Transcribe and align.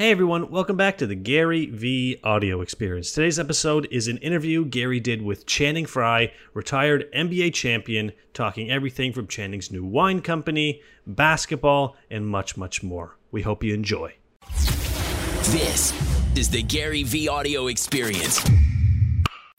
Hey 0.00 0.12
everyone, 0.12 0.50
welcome 0.50 0.78
back 0.78 0.96
to 0.96 1.06
the 1.06 1.14
GaryVee 1.14 2.20
audio 2.24 2.62
experience. 2.62 3.12
Today's 3.12 3.38
episode 3.38 3.86
is 3.90 4.08
an 4.08 4.16
interview 4.16 4.64
Gary 4.64 4.98
did 4.98 5.20
with 5.20 5.44
Channing 5.44 5.84
Frye, 5.84 6.32
retired 6.54 7.12
NBA 7.12 7.52
champion, 7.52 8.12
talking 8.32 8.70
everything 8.70 9.12
from 9.12 9.26
Channing's 9.26 9.70
new 9.70 9.84
wine 9.84 10.22
company, 10.22 10.80
basketball, 11.06 11.98
and 12.10 12.26
much, 12.26 12.56
much 12.56 12.82
more. 12.82 13.18
We 13.30 13.42
hope 13.42 13.62
you 13.62 13.74
enjoy. 13.74 14.14
This 15.50 15.92
is 16.34 16.48
the 16.48 16.62
GaryVee 16.62 17.28
audio 17.28 17.66
experience. 17.66 18.42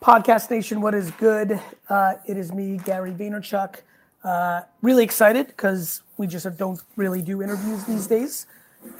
Podcast 0.02 0.50
Nation, 0.50 0.82
what 0.82 0.96
is 0.96 1.12
good? 1.12 1.62
Uh, 1.88 2.14
it 2.28 2.36
is 2.36 2.52
me, 2.52 2.80
Gary 2.84 3.12
Vaynerchuk. 3.12 3.82
Uh, 4.24 4.62
really 4.82 5.04
excited 5.04 5.46
because 5.46 6.02
we 6.18 6.26
just 6.26 6.48
don't 6.58 6.82
really 6.96 7.22
do 7.22 7.44
interviews 7.44 7.84
these 7.84 8.08
days. 8.08 8.48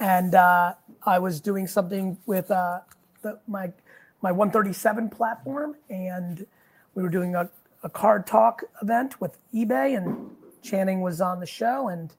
And 0.00 0.34
uh, 0.34 0.74
I 1.04 1.18
was 1.18 1.40
doing 1.40 1.66
something 1.66 2.18
with 2.26 2.50
uh, 2.50 2.80
the, 3.22 3.38
my 3.46 3.72
my 4.22 4.30
137 4.30 5.10
platform, 5.10 5.74
and 5.90 6.46
we 6.94 7.02
were 7.02 7.08
doing 7.08 7.34
a, 7.34 7.50
a 7.82 7.90
card 7.90 8.26
talk 8.26 8.62
event 8.80 9.20
with 9.20 9.36
eBay, 9.52 9.96
and 9.96 10.30
Channing 10.62 11.00
was 11.00 11.20
on 11.20 11.40
the 11.40 11.46
show, 11.46 11.88
and 11.88 12.14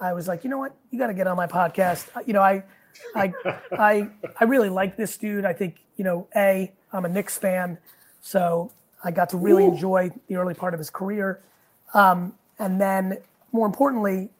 I 0.00 0.14
was 0.14 0.26
like, 0.26 0.42
you 0.42 0.50
know 0.50 0.58
what, 0.58 0.74
you 0.90 0.98
got 0.98 1.08
to 1.08 1.14
get 1.14 1.26
on 1.26 1.36
my 1.36 1.46
podcast. 1.46 2.08
You 2.26 2.32
know, 2.32 2.40
I, 2.40 2.64
I, 3.14 3.32
I, 3.72 4.08
I 4.40 4.44
really 4.44 4.70
like 4.70 4.96
this 4.96 5.18
dude. 5.18 5.44
I 5.44 5.52
think 5.52 5.76
you 5.96 6.04
know, 6.04 6.26
a, 6.34 6.72
I'm 6.92 7.04
a 7.04 7.08
Knicks 7.08 7.36
fan, 7.36 7.78
so 8.22 8.72
I 9.04 9.10
got 9.10 9.28
to 9.30 9.36
really 9.36 9.64
Ooh. 9.64 9.72
enjoy 9.72 10.10
the 10.28 10.36
early 10.36 10.54
part 10.54 10.72
of 10.72 10.80
his 10.80 10.88
career, 10.88 11.40
um, 11.92 12.34
and 12.58 12.80
then 12.80 13.18
more 13.52 13.66
importantly, 13.66 14.30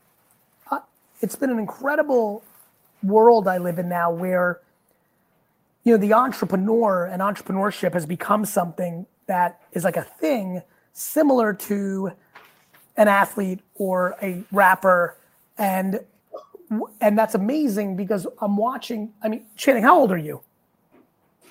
uh, 0.71 0.81
it's 1.21 1.37
been 1.37 1.51
an 1.51 1.59
incredible 1.59 2.43
world 3.05 3.47
I 3.47 3.59
live 3.59 3.79
in 3.79 3.89
now 3.89 4.11
where 4.11 4.61
you 5.85 5.93
know 5.93 5.99
the 5.99 6.15
entrepreneur 6.15 7.05
and 7.07 7.21
entrepreneurship 7.21 7.93
has 7.93 8.07
become 8.07 8.45
something 8.45 9.07
that 9.27 9.61
is 9.73 9.85
like 9.85 9.97
a 9.97 10.03
thing 10.03 10.63
similar 10.93 11.53
to 11.53 12.13
an 12.97 13.09
athlete 13.09 13.61
or 13.75 14.17
a 14.23 14.43
rapper. 14.53 15.17
And 15.59 16.01
and 17.01 17.19
that's 17.19 17.35
amazing 17.35 17.97
because 17.97 18.27
I'm 18.41 18.57
watching 18.57 19.13
I 19.23 19.29
mean 19.29 19.45
Channing 19.57 19.83
how 19.83 19.99
old 19.99 20.11
are 20.11 20.19
you? 20.19 20.41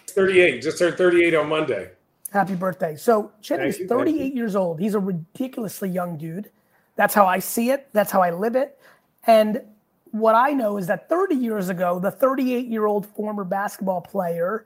38 0.07 0.61
just 0.61 0.79
turned 0.79 0.97
38 0.97 1.35
on 1.35 1.49
Monday. 1.49 1.91
Happy 2.31 2.55
birthday. 2.55 2.95
So 2.95 3.31
Channing 3.41 3.67
is 3.67 3.77
38 3.88 4.33
years 4.33 4.55
old. 4.55 4.79
He's 4.79 4.95
a 4.95 4.99
ridiculously 4.99 5.89
young 5.89 6.17
dude. 6.17 6.49
That's 6.95 7.13
how 7.13 7.25
I 7.25 7.39
see 7.39 7.69
it. 7.69 7.88
That's 7.93 8.11
how 8.11 8.21
I 8.21 8.31
live 8.31 8.55
it. 8.55 8.79
And 9.25 9.61
what 10.14 10.36
I 10.36 10.52
know 10.52 10.78
is 10.78 10.86
that 10.88 11.09
30 11.09 11.33
years 11.33 11.69
ago, 11.69 11.97
the 11.97 12.11
38 12.11 12.67
year 12.67 12.86
old 12.86 13.08
former 13.08 13.44
basketball 13.44 14.00
player 14.00 14.66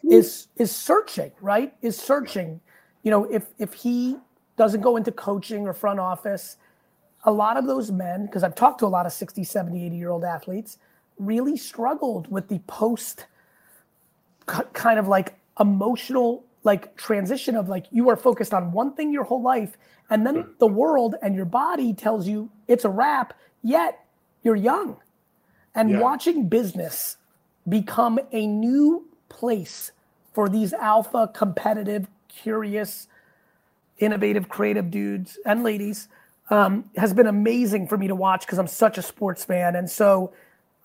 hmm. 0.00 0.10
is 0.10 0.48
is 0.56 0.74
searching, 0.74 1.30
right? 1.42 1.74
Is 1.82 1.98
searching. 1.98 2.60
You 3.02 3.10
know, 3.10 3.24
if 3.24 3.44
if 3.58 3.74
he 3.74 4.16
doesn't 4.56 4.80
go 4.80 4.96
into 4.96 5.12
coaching 5.12 5.66
or 5.66 5.74
front 5.74 6.00
office, 6.00 6.56
a 7.24 7.30
lot 7.30 7.58
of 7.58 7.66
those 7.66 7.92
men, 7.92 8.24
because 8.24 8.42
I've 8.42 8.54
talked 8.54 8.78
to 8.80 8.86
a 8.86 8.88
lot 8.88 9.04
of 9.04 9.12
60, 9.12 9.44
70, 9.44 9.84
80 9.84 9.96
year 9.96 10.08
old 10.08 10.24
athletes, 10.24 10.78
really 11.18 11.58
struggled 11.58 12.30
with 12.30 12.48
the 12.48 12.60
post 12.60 13.26
kind 14.46 14.98
of 14.98 15.08
like 15.08 15.34
emotional 15.60 16.44
like 16.62 16.96
transition 16.96 17.54
of 17.54 17.68
like 17.68 17.84
you 17.90 18.08
are 18.08 18.16
focused 18.16 18.54
on 18.54 18.72
one 18.72 18.94
thing 18.94 19.12
your 19.12 19.24
whole 19.24 19.42
life 19.42 19.76
and 20.08 20.26
then 20.26 20.36
hmm. 20.36 20.50
the 20.58 20.66
world 20.66 21.16
and 21.20 21.34
your 21.34 21.44
body 21.44 21.92
tells 21.92 22.26
you 22.26 22.50
it's 22.66 22.86
a 22.86 22.88
wrap 22.88 23.34
yet 23.62 24.05
you're 24.46 24.56
young. 24.56 24.96
And 25.74 25.90
yeah. 25.90 26.00
watching 26.00 26.48
business 26.48 27.18
become 27.68 28.18
a 28.32 28.46
new 28.46 29.06
place 29.28 29.92
for 30.32 30.48
these 30.48 30.72
alpha, 30.72 31.30
competitive, 31.34 32.06
curious, 32.28 33.08
innovative, 33.98 34.48
creative 34.48 34.90
dudes 34.90 35.38
and 35.44 35.62
ladies 35.62 36.08
um, 36.48 36.88
has 36.96 37.12
been 37.12 37.26
amazing 37.26 37.88
for 37.88 37.98
me 37.98 38.06
to 38.06 38.14
watch 38.14 38.46
because 38.46 38.58
I'm 38.58 38.66
such 38.66 38.98
a 38.98 39.02
sports 39.02 39.44
fan. 39.44 39.76
And 39.76 39.90
so 39.90 40.32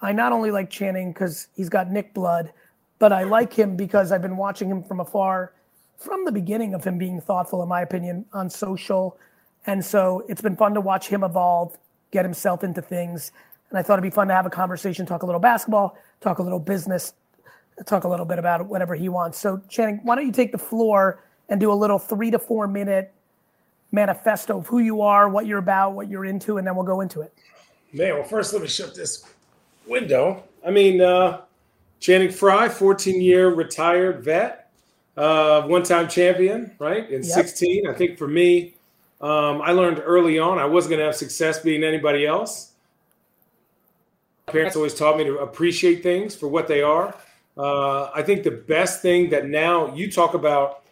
I 0.01 0.11
not 0.11 0.33
only 0.33 0.51
like 0.51 0.69
Channing 0.69 1.13
because 1.13 1.47
he's 1.55 1.69
got 1.69 1.91
Knick 1.91 2.13
blood, 2.13 2.51
but 2.99 3.13
I 3.13 3.23
like 3.23 3.53
him 3.53 3.75
because 3.75 4.11
I've 4.11 4.21
been 4.21 4.37
watching 4.37 4.69
him 4.69 4.83
from 4.83 4.99
afar 4.99 5.53
from 5.97 6.25
the 6.25 6.31
beginning 6.31 6.73
of 6.73 6.83
him 6.83 6.97
being 6.97 7.21
thoughtful, 7.21 7.61
in 7.61 7.69
my 7.69 7.81
opinion, 7.81 8.25
on 8.33 8.49
social. 8.49 9.17
And 9.67 9.85
so 9.85 10.25
it's 10.27 10.41
been 10.41 10.55
fun 10.55 10.73
to 10.73 10.81
watch 10.81 11.07
him 11.07 11.23
evolve, 11.23 11.77
get 12.11 12.25
himself 12.25 12.63
into 12.63 12.81
things. 12.81 13.31
And 13.71 13.79
I 13.79 13.81
thought 13.81 13.93
it'd 13.93 14.03
be 14.03 14.13
fun 14.13 14.27
to 14.27 14.33
have 14.33 14.45
a 14.45 14.49
conversation, 14.49 15.05
talk 15.05 15.23
a 15.23 15.25
little 15.25 15.39
basketball, 15.39 15.97
talk 16.19 16.39
a 16.39 16.43
little 16.43 16.59
business, 16.59 17.13
talk 17.85 18.03
a 18.03 18.07
little 18.07 18.25
bit 18.25 18.37
about 18.37 18.65
whatever 18.67 18.95
he 18.95 19.07
wants. 19.07 19.39
So, 19.39 19.61
Channing, 19.69 20.01
why 20.03 20.15
don't 20.15 20.25
you 20.25 20.33
take 20.33 20.51
the 20.51 20.57
floor 20.57 21.23
and 21.47 21.59
do 21.59 21.71
a 21.71 21.73
little 21.73 21.97
three 21.97 22.29
to 22.31 22.37
four 22.37 22.67
minute 22.67 23.13
manifesto 23.93 24.57
of 24.57 24.67
who 24.67 24.79
you 24.79 25.01
are, 25.01 25.29
what 25.29 25.45
you're 25.45 25.59
about, 25.59 25.93
what 25.93 26.09
you're 26.09 26.25
into, 26.25 26.57
and 26.57 26.67
then 26.67 26.75
we'll 26.75 26.85
go 26.85 26.99
into 26.99 27.21
it. 27.21 27.33
Man, 27.93 28.15
well, 28.15 28.23
first 28.23 28.51
let 28.51 28.61
me 28.61 28.67
shut 28.67 28.93
this 28.93 29.25
window. 29.87 30.43
I 30.65 30.71
mean, 30.71 31.01
uh, 31.01 31.41
Channing 32.01 32.31
Frye, 32.31 32.67
14 32.67 33.21
year 33.21 33.53
retired 33.53 34.23
vet, 34.23 34.69
uh, 35.15 35.61
one 35.63 35.83
time 35.83 36.09
champion, 36.09 36.75
right? 36.77 37.09
In 37.09 37.23
yep. 37.23 37.31
16. 37.31 37.87
I 37.87 37.93
think 37.93 38.17
for 38.17 38.27
me, 38.27 38.75
um, 39.21 39.61
I 39.61 39.71
learned 39.71 40.01
early 40.03 40.39
on 40.39 40.57
I 40.57 40.65
wasn't 40.65 40.91
going 40.91 40.99
to 40.99 41.05
have 41.05 41.15
success 41.15 41.59
being 41.59 41.83
anybody 41.83 42.25
else 42.25 42.70
parents 44.51 44.75
always 44.75 44.93
taught 44.93 45.17
me 45.17 45.23
to 45.23 45.37
appreciate 45.39 46.03
things 46.03 46.35
for 46.35 46.47
what 46.47 46.67
they 46.67 46.81
are. 46.81 47.15
Uh, 47.57 48.09
I 48.13 48.21
think 48.21 48.43
the 48.43 48.51
best 48.51 49.01
thing 49.01 49.29
that 49.31 49.47
now 49.47 49.93
you 49.93 50.11
talk 50.11 50.33
about 50.33 50.83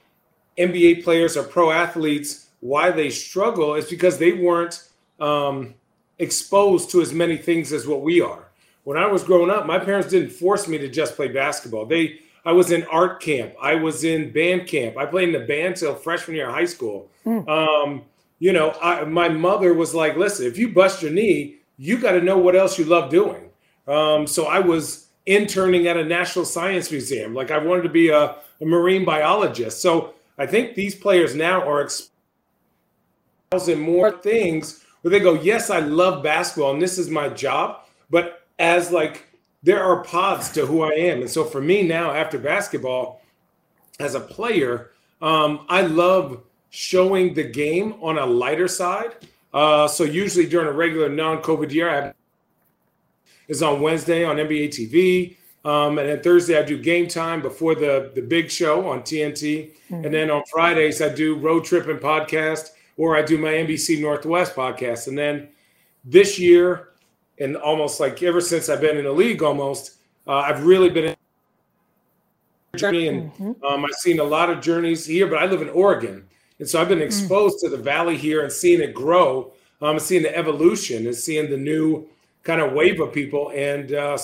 NBA 0.58 1.04
players 1.04 1.38
or 1.38 1.44
pro 1.44 1.72
athletes, 1.72 2.48
why 2.60 2.92
they 2.92 3.10
struggle 3.10 3.76
is 3.76 3.90
because 3.90 4.18
they 4.18 4.34
weren't 4.34 4.84
um, 5.20 5.74
exposed 6.20 6.92
to 6.92 7.02
as 7.02 7.14
many 7.14 7.38
things 7.38 7.72
as 7.72 7.88
what 7.88 8.02
we 8.02 8.22
are. 8.22 8.50
When 8.84 8.98
I 8.98 9.08
was 9.08 9.24
growing 9.24 9.50
up, 9.50 9.66
my 9.66 9.80
parents 9.80 10.10
didn't 10.10 10.32
force 10.32 10.68
me 10.68 10.78
to 10.80 10.90
just 10.90 11.16
play 11.16 11.28
basketball. 11.30 11.86
They, 11.86 12.20
I 12.44 12.52
was 12.52 12.72
in 12.72 12.84
art 12.86 13.22
camp, 13.22 13.54
I 13.62 13.76
was 13.76 14.04
in 14.04 14.32
band 14.32 14.68
camp, 14.68 14.98
I 14.98 15.06
played 15.06 15.30
in 15.30 15.40
the 15.40 15.48
band 15.48 15.78
till 15.78 15.96
freshman 15.96 16.36
year 16.36 16.48
of 16.48 16.54
high 16.54 16.66
school. 16.66 17.10
Mm. 17.26 17.48
Um, 17.48 18.04
you 18.40 18.54
know, 18.54 18.72
I, 18.82 19.04
my 19.04 19.28
mother 19.28 19.74
was 19.74 19.94
like, 19.94 20.16
"Listen, 20.16 20.46
if 20.46 20.58
you 20.58 20.70
bust 20.70 21.02
your 21.02 21.12
knee, 21.12 21.58
you 21.78 21.98
got 21.98 22.14
to 22.14 22.22
know 22.22 22.38
what 22.38 22.56
else 22.56 22.80
you 22.80 22.86
love 22.86 23.12
doing." 23.12 23.49
Um, 23.90 24.28
so 24.28 24.46
I 24.46 24.60
was 24.60 25.08
interning 25.26 25.88
at 25.88 25.98
a 25.98 26.04
national 26.04 26.46
science 26.46 26.92
museum. 26.92 27.34
Like 27.34 27.52
I 27.52 27.58
wanted 27.58 27.84
to 27.84 27.90
be 27.90 28.10
a, 28.10 28.36
a 28.62 28.66
marine 28.66 29.04
biologist. 29.04 29.82
So 29.82 30.14
I 30.38 30.46
think 30.46 30.76
these 30.76 30.96
players 30.96 31.36
now 31.36 31.68
are 31.68 31.82
exposing 31.82 33.82
more 33.82 34.12
things 34.12 34.86
where 35.02 35.12
they 35.12 35.20
go, 35.20 35.34
yes, 35.34 35.70
I 35.70 35.80
love 35.80 36.24
basketball 36.24 36.74
and 36.74 36.82
this 36.82 36.98
is 36.98 37.10
my 37.10 37.30
job. 37.30 37.82
But 38.10 38.46
as 38.60 38.92
like 38.92 39.28
there 39.64 39.84
are 39.84 40.04
pods 40.04 40.52
to 40.52 40.66
who 40.66 40.84
I 40.84 40.92
am. 40.92 41.22
And 41.22 41.30
so 41.30 41.44
for 41.44 41.62
me 41.62 41.84
now, 41.84 42.12
after 42.12 42.38
basketball, 42.38 43.22
as 44.00 44.16
a 44.16 44.20
player, 44.20 44.92
um, 45.22 45.66
I 45.68 45.82
love 45.82 46.44
showing 46.70 47.34
the 47.34 47.44
game 47.44 47.96
on 48.02 48.18
a 48.18 48.26
lighter 48.26 48.68
side. 48.68 49.16
Uh, 49.54 49.88
so 49.88 50.04
usually 50.04 50.48
during 50.48 50.68
a 50.68 50.72
regular 50.72 51.10
non-COVID 51.10 51.74
year, 51.74 51.90
I 51.90 51.96
have 51.96 52.16
is 53.50 53.62
on 53.62 53.82
Wednesday 53.82 54.24
on 54.24 54.38
NBA 54.38 54.70
TV. 54.70 55.36
Um, 55.66 56.00
and 56.00 56.08
then 56.08 56.22
Thursday 56.22 56.58
I 56.58 56.64
do 56.64 56.78
game 56.78 57.08
time 57.08 57.42
before 57.42 57.76
the 57.76 58.12
the 58.16 58.22
big 58.22 58.50
show 58.50 58.88
on 58.88 59.02
TNT. 59.02 59.72
Mm-hmm. 59.92 60.06
And 60.06 60.14
then 60.14 60.32
on 60.32 60.44
Fridays 60.50 61.02
I 61.02 61.10
do 61.10 61.36
road 61.36 61.66
trip 61.66 61.88
and 61.88 62.00
podcast, 62.00 62.70
or 62.96 63.18
I 63.18 63.22
do 63.22 63.38
my 63.38 63.50
NBC 63.50 64.00
Northwest 64.00 64.56
podcast. 64.56 65.08
And 65.08 65.18
then 65.18 65.50
this 66.06 66.40
year, 66.40 66.90
and 67.40 67.58
almost 67.58 68.00
like 68.00 68.24
ever 68.24 68.40
since 68.40 68.70
I've 68.70 68.82
been 68.82 68.98
in 68.98 69.04
the 69.04 69.12
league, 69.12 69.44
almost 69.44 69.98
uh, 70.28 70.38
I've 70.38 70.66
really 70.66 70.90
been 70.90 71.06
in 71.06 71.16
journey, 72.78 73.08
and 73.08 73.32
mm-hmm. 73.34 73.66
um, 73.66 73.84
I've 73.84 73.96
seen 73.96 74.20
a 74.20 74.24
lot 74.24 74.50
of 74.50 74.62
journeys 74.62 75.06
here. 75.06 75.28
But 75.28 75.40
I 75.40 75.46
live 75.46 75.62
in 75.62 75.70
Oregon, 75.70 76.26
and 76.60 76.70
so 76.70 76.80
I've 76.80 76.88
been 76.88 77.00
mm. 77.00 77.06
exposed 77.06 77.58
mm-hmm. 77.58 77.72
to 77.72 77.78
the 77.78 77.84
valley 77.84 78.16
here 78.16 78.44
and 78.44 78.52
seeing 78.52 78.80
it 78.80 78.94
grow. 78.94 79.54
Um, 79.82 79.98
seeing 79.98 80.24
the 80.24 80.38
evolution 80.38 81.06
and 81.08 81.16
seeing 81.16 81.50
the 81.50 81.56
new 81.56 82.06
kind 82.44 82.62
of 82.62 82.74
wave 82.74 83.00
of 83.00 83.14
people. 83.14 83.52
And 83.56 83.94
uh, 83.94 84.18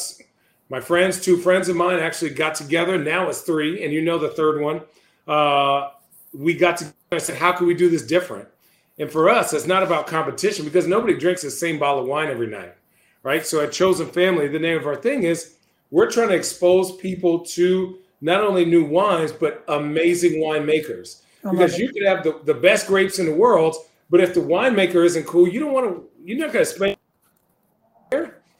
my 0.69 0.79
friends, 0.79 1.21
two 1.21 1.37
friends 1.37 1.69
of 1.69 1.75
mine, 1.75 1.99
actually 1.99 2.31
got 2.31 2.55
together. 2.55 2.97
Now 2.97 3.29
it's 3.29 3.41
three, 3.41 3.83
and 3.83 3.93
you 3.93 4.01
know 4.01 4.17
the 4.17 4.29
third 4.29 4.61
one. 4.61 4.81
Uh, 5.27 5.89
we 6.33 6.53
got 6.53 6.77
together. 6.77 6.95
I 7.11 7.17
said, 7.17 7.37
how 7.37 7.51
can 7.51 7.67
we 7.67 7.73
do 7.73 7.89
this 7.89 8.05
different? 8.05 8.47
And 8.97 9.11
for 9.11 9.29
us, 9.29 9.53
it's 9.53 9.67
not 9.67 9.83
about 9.83 10.07
competition 10.07 10.65
because 10.65 10.87
nobody 10.87 11.17
drinks 11.17 11.41
the 11.41 11.51
same 11.51 11.77
bottle 11.77 12.03
of 12.03 12.07
wine 12.07 12.29
every 12.29 12.47
night, 12.47 12.73
right? 13.23 13.45
So 13.45 13.61
at 13.61 13.71
Chosen 13.71 14.07
Family, 14.07 14.47
the 14.47 14.59
name 14.59 14.77
of 14.77 14.87
our 14.87 14.95
thing 14.95 15.23
is 15.23 15.55
we're 15.91 16.09
trying 16.09 16.29
to 16.29 16.35
expose 16.35 16.95
people 16.97 17.39
to 17.39 17.99
not 18.21 18.41
only 18.41 18.65
new 18.65 18.85
wines 18.85 19.31
but 19.31 19.63
amazing 19.67 20.41
winemakers. 20.41 21.21
Because 21.43 21.77
you 21.77 21.89
could 21.89 22.03
have 22.05 22.23
the, 22.23 22.39
the 22.45 22.53
best 22.53 22.87
grapes 22.87 23.19
in 23.19 23.27
the 23.27 23.33
world, 23.33 23.75
but 24.09 24.19
if 24.19 24.33
the 24.33 24.39
winemaker 24.39 25.05
isn't 25.05 25.27
cool, 25.27 25.47
you 25.47 25.59
don't 25.59 25.73
want 25.73 25.85
to. 25.85 26.09
You're 26.23 26.39
not 26.39 26.51
going 26.51 26.65
to 26.65 26.71
spend 26.71 26.94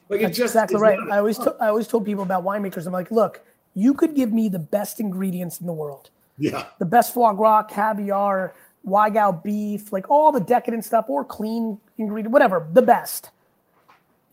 Like 0.09 0.21
That's 0.21 0.37
it 0.37 0.41
just 0.41 0.53
exactly 0.55 0.79
right. 0.79 0.99
I 1.11 1.17
always 1.17 1.37
to, 1.39 1.55
I 1.59 1.67
always 1.67 1.87
told 1.87 2.05
people 2.05 2.23
about 2.23 2.43
winemakers. 2.43 2.85
I'm 2.85 2.93
like, 2.93 3.11
look, 3.11 3.41
you 3.73 3.93
could 3.93 4.15
give 4.15 4.31
me 4.31 4.49
the 4.49 4.59
best 4.59 4.99
ingredients 4.99 5.59
in 5.59 5.67
the 5.67 5.73
world, 5.73 6.09
yeah. 6.37 6.65
the 6.79 6.85
best 6.85 7.13
foie 7.13 7.33
gras, 7.33 7.63
caviar, 7.63 8.53
wagyu 8.87 9.43
beef, 9.43 9.91
like 9.91 10.09
all 10.09 10.31
the 10.31 10.39
decadent 10.39 10.85
stuff, 10.85 11.05
or 11.09 11.25
clean 11.25 11.79
ingredient, 11.97 12.31
whatever, 12.31 12.67
the 12.71 12.81
best. 12.81 13.31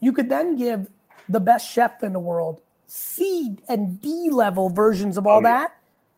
You 0.00 0.12
could 0.12 0.28
then 0.28 0.56
give 0.56 0.88
the 1.28 1.40
best 1.40 1.70
chef 1.70 2.02
in 2.02 2.12
the 2.12 2.18
world 2.20 2.60
C 2.86 3.56
and 3.68 4.00
D 4.02 4.28
level 4.30 4.68
versions 4.68 5.16
of 5.16 5.26
all 5.26 5.38
Oh, 5.38 5.40
yeah. 5.40 5.60
that, 5.60 5.76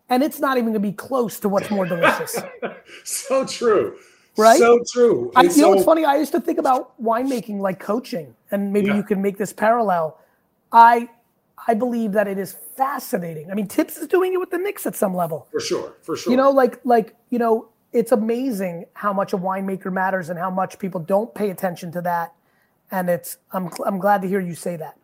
and 0.09 0.23
it's 0.25 0.41
not 0.41 0.57
even 0.57 0.73
going 0.73 0.83
to 0.83 0.89
be 0.89 0.93
close 0.93 1.39
to 1.41 1.49
what's 1.49 1.71
more 1.71 1.87
delicious. 1.87 2.39
So 3.05 3.45
true. 3.47 3.97
Right? 4.37 4.59
So 4.59 4.81
true. 4.91 5.31
I, 5.37 5.43
you 5.43 5.57
know 5.63 5.71
what's 5.71 5.83
so- 5.83 5.87
funny? 5.87 6.05
I 6.05 6.17
used 6.17 6.33
to 6.33 6.41
think 6.41 6.59
about 6.59 7.01
winemaking 7.03 7.61
like 7.61 7.79
coaching, 7.79 8.35
and 8.51 8.73
maybe 8.73 8.89
Yeah. 8.89 8.97
you 8.97 9.03
can 9.03 9.23
make 9.23 9.39
this 9.39 9.53
parallel. 9.53 10.19
I 10.73 11.09
I 11.67 11.75
believe 11.75 12.13
that 12.13 12.27
it 12.29 12.37
is 12.39 12.57
fascinating. 12.77 13.51
I 13.51 13.55
mean, 13.55 13.69
Thibs 13.69 13.97
is 13.97 14.09
doing 14.09 14.35
it 14.35 14.39
with 14.39 14.51
the 14.51 14.59
Knicks 14.59 14.87
at 14.87 14.97
some 14.97 15.15
level. 15.15 15.47
For 15.53 15.61
sure. 15.61 15.95
For 16.03 16.17
sure. 16.17 16.31
You 16.33 16.37
know, 16.37 16.51
like 16.51 16.81
like 16.85 17.15
you 17.31 17.39
know, 17.39 17.69
it's 17.93 18.11
amazing 18.13 18.87
how 18.95 19.13
much 19.13 19.33
a 19.33 19.39
winemaker 19.39 19.93
matters 19.93 20.29
and 20.31 20.39
how 20.39 20.51
much 20.51 20.79
people 20.79 21.01
don't 21.01 21.33
pay 21.35 21.51
attention 21.51 21.93
to 21.93 22.01
that. 22.03 22.33
And 22.91 23.09
it's 23.09 23.39
I'm 23.53 23.71
I'm 23.87 23.99
glad 23.99 24.21
to 24.23 24.29
hear 24.29 24.41
you 24.41 24.55
say 24.55 24.77
that. 24.77 24.97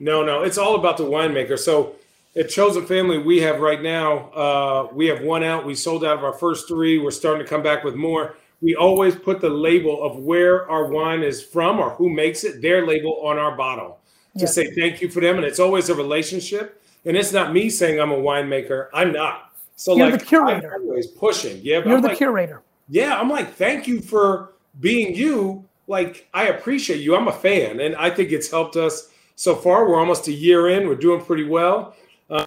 No, 0.00 0.24
no, 0.24 0.42
it's 0.42 0.56
all 0.58 0.76
about 0.76 0.96
the 0.96 1.04
winemaker. 1.04 1.58
So 1.58 1.94
at 2.36 2.48
Chosen 2.48 2.86
Family, 2.86 3.18
we 3.18 3.40
have 3.40 3.60
right 3.60 3.82
now, 3.82 4.30
uh, 4.30 4.88
we 4.92 5.06
have 5.08 5.22
one 5.22 5.42
out. 5.42 5.66
We 5.66 5.74
sold 5.74 6.04
out 6.04 6.16
of 6.18 6.24
our 6.24 6.32
first 6.32 6.68
three. 6.68 6.98
We're 6.98 7.10
starting 7.10 7.44
to 7.44 7.48
come 7.48 7.62
back 7.62 7.84
with 7.84 7.94
more. 7.96 8.36
We 8.60 8.74
always 8.74 9.14
put 9.14 9.40
the 9.40 9.50
label 9.50 10.02
of 10.02 10.16
where 10.18 10.68
our 10.68 10.86
wine 10.86 11.22
is 11.22 11.42
from 11.42 11.78
or 11.78 11.90
who 11.90 12.08
makes 12.10 12.42
it, 12.44 12.60
their 12.60 12.86
label 12.86 13.20
on 13.24 13.38
our 13.38 13.56
bottle 13.56 14.00
to 14.34 14.40
Yes. 14.40 14.54
say 14.54 14.70
thank 14.74 15.00
you 15.00 15.08
for 15.08 15.20
them. 15.20 15.36
And 15.36 15.44
it's 15.44 15.60
always 15.60 15.88
a 15.90 15.94
relationship. 15.94 16.82
And 17.04 17.16
it's 17.16 17.32
not 17.32 17.52
me 17.52 17.70
saying 17.70 18.00
I'm 18.00 18.10
a 18.10 18.16
winemaker. 18.16 18.88
I'm 18.92 19.12
not. 19.12 19.52
So 19.76 19.96
You're 19.96 20.10
like 20.10 20.20
the 20.20 20.26
curator. 20.26 20.74
I'm 20.74 20.82
always 20.82 21.06
pushing. 21.06 21.60
Yeah, 21.62 21.78
but 21.80 21.86
You're 21.86 21.96
I'm 21.96 22.02
the 22.02 22.08
like, 22.08 22.18
curator. 22.18 22.62
yeah, 22.88 23.18
I'm 23.18 23.30
like, 23.30 23.54
thank 23.54 23.86
you 23.86 24.00
for 24.00 24.54
being 24.80 25.14
you. 25.14 25.64
Like, 25.86 26.28
I 26.34 26.48
appreciate 26.48 27.00
you. 27.00 27.14
I'm 27.16 27.28
a 27.28 27.32
fan, 27.32 27.80
and 27.80 27.94
I 27.96 28.10
think 28.10 28.32
it's 28.32 28.50
helped 28.50 28.76
us 28.76 29.08
so 29.36 29.54
far. 29.54 29.88
We're 29.88 29.98
almost 30.00 30.26
a 30.28 30.32
year 30.32 30.68
in. 30.68 30.88
We're 30.88 30.96
doing 30.96 31.24
pretty 31.24 31.44
well. 31.44 31.94
Uh, 32.28 32.44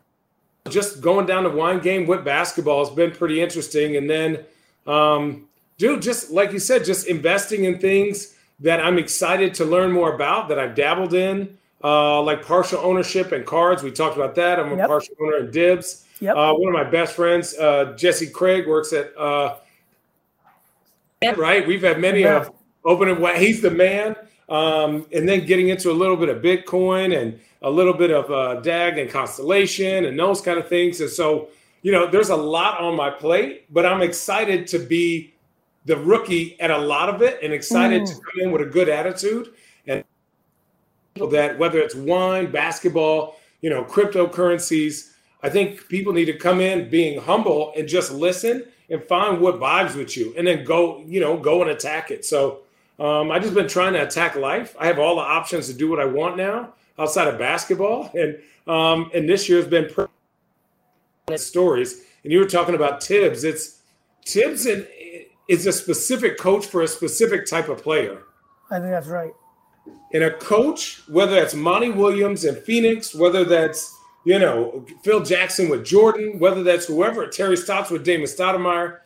just 0.69 1.02
going 1.02 1.25
down 1.25 1.44
the 1.46 1.50
wine 1.50 1.80
game 1.80 2.06
with 2.06 2.24
basketball 2.25 2.86
has 2.86 2.94
been 2.94 3.12
pretty 3.12 3.42
interesting. 3.42 3.96
And 3.96 4.10
then, 4.10 4.46
um, 4.86 5.48
dude, 5.81 6.00
just 6.00 6.30
like 6.30 6.51
you 6.54 6.60
said, 6.60 6.86
just 6.86 7.07
investing 7.07 7.63
in 7.66 7.80
things 7.80 8.36
that 8.60 8.80
I'm 8.80 9.00
excited 9.00 9.56
to 9.56 9.66
learn 9.66 9.92
more 9.92 10.13
about 10.13 10.48
that 10.50 10.60
I've 10.60 10.75
dabbled 10.75 11.16
in, 11.16 11.57
uh, 11.83 12.22
like 12.22 12.45
partial 12.45 12.80
ownership 12.81 13.31
and 13.31 13.44
cards. 13.44 13.81
We 13.81 13.89
talked 13.89 14.16
about 14.16 14.36
that. 14.36 14.60
I'm 14.60 14.72
a 14.74 14.78
Yep. 14.78 14.88
partial 14.88 15.16
owner 15.19 15.38
in 15.38 15.50
Dibbs. 15.50 16.06
Yep. 16.19 16.36
Uh, 16.36 16.54
one 16.54 16.68
of 16.72 16.74
my 16.86 16.88
best 16.88 17.16
friends, 17.16 17.57
uh, 17.57 17.95
Jesse 17.98 18.28
Craig, 18.30 18.68
works 18.68 18.94
at 18.94 19.12
uh, 19.18 19.56
right. 21.36 21.66
We've 21.68 21.81
had 21.81 22.00
many 22.00 22.22
Yeah. 22.22 22.42
of 22.42 22.51
opening. 22.86 23.19
wa- 23.19 23.34
He's 23.34 23.62
the 23.62 23.72
man. 23.72 24.16
Um, 24.50 25.07
and 25.12 25.27
then 25.27 25.48
getting 25.48 25.69
into 25.69 25.89
a 25.89 25.94
little 25.94 26.18
bit 26.18 26.30
of 26.30 26.44
Bitcoin 26.44 27.18
and 27.19 27.39
a 27.63 27.72
little 27.72 27.94
bit 27.94 28.12
of 28.12 28.30
uh, 28.30 28.56
DAG 28.62 29.00
and 29.00 29.10
Constellation 29.10 30.06
and 30.06 30.19
those 30.19 30.42
kind 30.42 30.60
of 30.60 30.68
things. 30.68 31.01
And 31.01 31.10
so, 31.10 31.48
you 31.81 31.92
know, 31.92 32.06
there's 32.06 32.30
a 32.30 32.36
lot 32.36 32.80
on 32.81 32.95
my 32.95 33.10
plate, 33.10 33.63
but 33.72 33.84
I'm 33.88 34.01
excited 34.04 34.68
to 34.68 34.77
be 34.80 35.34
the 35.86 35.98
rookie 35.98 36.60
at 36.60 36.72
a 36.72 36.78
lot 36.78 37.10
of 37.10 37.22
it 37.22 37.39
and 37.42 37.51
excited 37.54 38.06
to 38.06 38.13
come 38.13 38.42
in 38.42 38.51
with 38.51 38.62
a 38.62 38.66
good 38.66 38.88
attitude 38.88 39.54
and 39.88 40.04
that 41.31 41.57
whether 41.57 41.80
it's 41.80 41.95
wine, 41.95 42.51
basketball, 42.51 43.38
you 43.62 43.69
know, 43.69 43.83
cryptocurrencies, 43.83 45.12
I 45.44 45.50
think 45.50 45.88
people 45.88 46.13
need 46.13 46.25
to 46.25 46.38
come 46.38 46.62
in 46.62 46.89
being 46.89 47.19
humble 47.19 47.74
and 47.75 47.88
just 47.88 48.12
listen 48.12 48.66
and 48.89 49.04
find 49.04 49.42
what 49.42 49.56
vibes 49.56 49.95
with 49.95 50.16
you 50.16 50.33
and 50.38 50.45
then 50.45 50.63
go, 50.63 51.04
you 51.07 51.19
know, 51.19 51.38
go 51.38 51.62
and 51.62 51.72
attack 51.72 52.12
it. 52.12 52.25
So 52.25 52.60
um, 53.00 53.31
I 53.31 53.39
just 53.39 53.56
been 53.56 53.68
trying 53.68 53.94
to 53.94 54.04
attack 54.06 54.36
life. 54.36 54.75
I 54.80 54.86
have 54.86 55.00
all 55.00 55.16
the 55.16 55.22
options 55.22 55.68
to 55.68 55.74
do 55.74 55.89
what 55.89 56.00
I 56.00 56.06
want 56.06 56.38
now 56.38 56.74
outside 57.00 57.27
of 57.27 57.39
basketball. 57.39 58.12
And 58.16 58.38
um, 58.68 59.10
and 59.16 59.27
this 59.27 59.50
year 59.50 59.57
has 59.57 59.68
been 59.68 59.89
pretty 59.89 60.12
stories. 61.38 62.04
And 62.24 62.31
you 62.31 62.38
were 62.39 62.45
talking 62.45 62.75
about 62.75 63.04
Thibs. 63.04 63.44
It's 63.44 63.81
Thibs 64.25 64.68
and 64.68 64.88
is 65.51 65.68
a 65.68 65.71
specific 65.74 66.38
coach 66.38 66.65
for 66.65 66.81
a 66.81 66.88
specific 66.88 67.45
type 67.45 67.68
of 67.68 67.83
player. 67.83 68.24
I 68.71 68.80
think 68.80 68.92
that's 68.92 69.07
right. 69.07 69.33
And 70.13 70.24
a 70.24 70.31
coach, 70.31 71.01
whether 71.09 71.36
that's 71.36 71.53
Monty 71.53 71.89
Williams 71.89 72.45
in 72.45 72.56
Phoenix, 72.56 73.13
whether 73.13 73.44
that's 73.44 73.94
you 74.24 74.39
know 74.39 74.86
Phil 75.03 75.21
Jackson 75.21 75.68
with 75.68 75.86
Jordan, 75.86 76.39
whether 76.39 76.63
that's 76.63 76.86
whoever 76.86 77.27
Terry 77.27 77.57
Stotts 77.57 77.92
with 77.92 78.06
Damon 78.06 78.27
Stoudemire, 78.27 79.00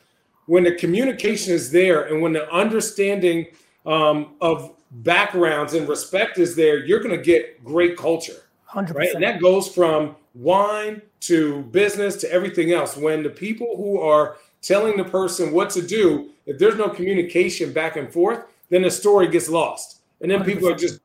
when 0.46 0.64
the 0.64 0.76
communication 0.76 1.54
is 1.54 1.72
there 1.72 2.04
and 2.04 2.22
when 2.22 2.34
the 2.34 2.48
understanding 2.54 3.48
um, 3.88 4.36
of 4.40 4.72
backgrounds 4.92 5.74
and 5.74 5.90
respect 5.90 6.38
is 6.38 6.56
there, 6.56 6.86
you're 6.86 7.00
going 7.00 7.18
to 7.18 7.24
get 7.24 7.64
great 7.64 7.98
culture 7.98 8.44
Hundred 8.66 8.98
right? 8.98 9.14
And 9.16 9.24
that 9.24 9.42
goes 9.42 9.68
from 9.68 10.16
wine 10.36 11.02
to 11.22 11.64
business 11.64 12.18
to 12.18 12.32
everything 12.32 12.72
else. 12.72 12.96
When 12.96 13.24
the 13.24 13.30
people 13.30 13.78
who 13.78 14.00
are 14.00 14.38
telling 14.66 14.98
the 14.98 15.04
person 15.04 15.52
what 15.52 15.70
to 15.72 15.82
do, 15.82 16.32
if 16.46 16.58
there's 16.58 16.76
no 16.76 16.90
communication 16.90 17.72
back 17.72 17.96
and 17.96 18.12
forth, 18.12 18.46
then 18.70 18.82
the 18.82 18.92
story 18.92 19.28
gets 19.28 19.48
lost. 19.50 20.00
And 20.22 20.32
then 20.32 20.44
people 20.44 20.68
are 20.68 20.76
just. 20.76 21.00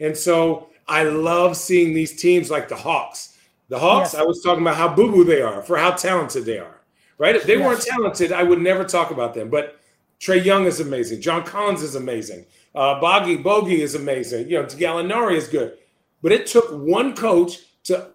And 0.00 0.16
so 0.16 0.68
I 0.86 1.04
love 1.04 1.56
seeing 1.56 1.92
these 1.92 2.20
teams 2.20 2.50
like 2.50 2.68
the 2.68 2.76
Hawks. 2.76 3.36
The 3.68 3.78
Hawks, 3.78 4.14
Yes. 4.14 4.20
I 4.20 4.24
was 4.24 4.42
talking 4.42 4.62
about 4.62 4.76
how 4.76 4.94
boo 4.94 5.10
boo 5.12 5.24
they 5.24 5.42
are, 5.42 5.62
for 5.62 5.76
how 5.76 5.90
talented 5.90 6.44
they 6.44 6.58
are, 6.58 6.80
right? 7.18 7.36
If 7.36 7.44
they 7.44 7.58
weren't 7.58 7.82
talented, 7.82 8.32
I 8.32 8.42
would 8.42 8.60
never 8.60 8.84
talk 8.84 9.10
about 9.10 9.34
them. 9.34 9.50
But 9.50 9.78
Trae 10.20 10.42
Young 10.42 10.64
is 10.64 10.80
amazing. 10.80 11.20
John 11.20 11.44
Collins 11.44 11.82
is 11.82 11.94
amazing. 11.94 12.46
Uh, 12.74 13.00
Boggy 13.00 13.36
Bogey 13.36 13.82
is 13.82 13.94
amazing. 13.94 14.48
You 14.48 14.62
know, 14.62 14.64
Gallinari 14.64 15.36
is 15.36 15.48
good. 15.48 15.76
But 16.22 16.32
it 16.32 16.46
took 16.46 16.70
one 16.70 17.14
coach 17.14 17.58
to, 17.84 18.08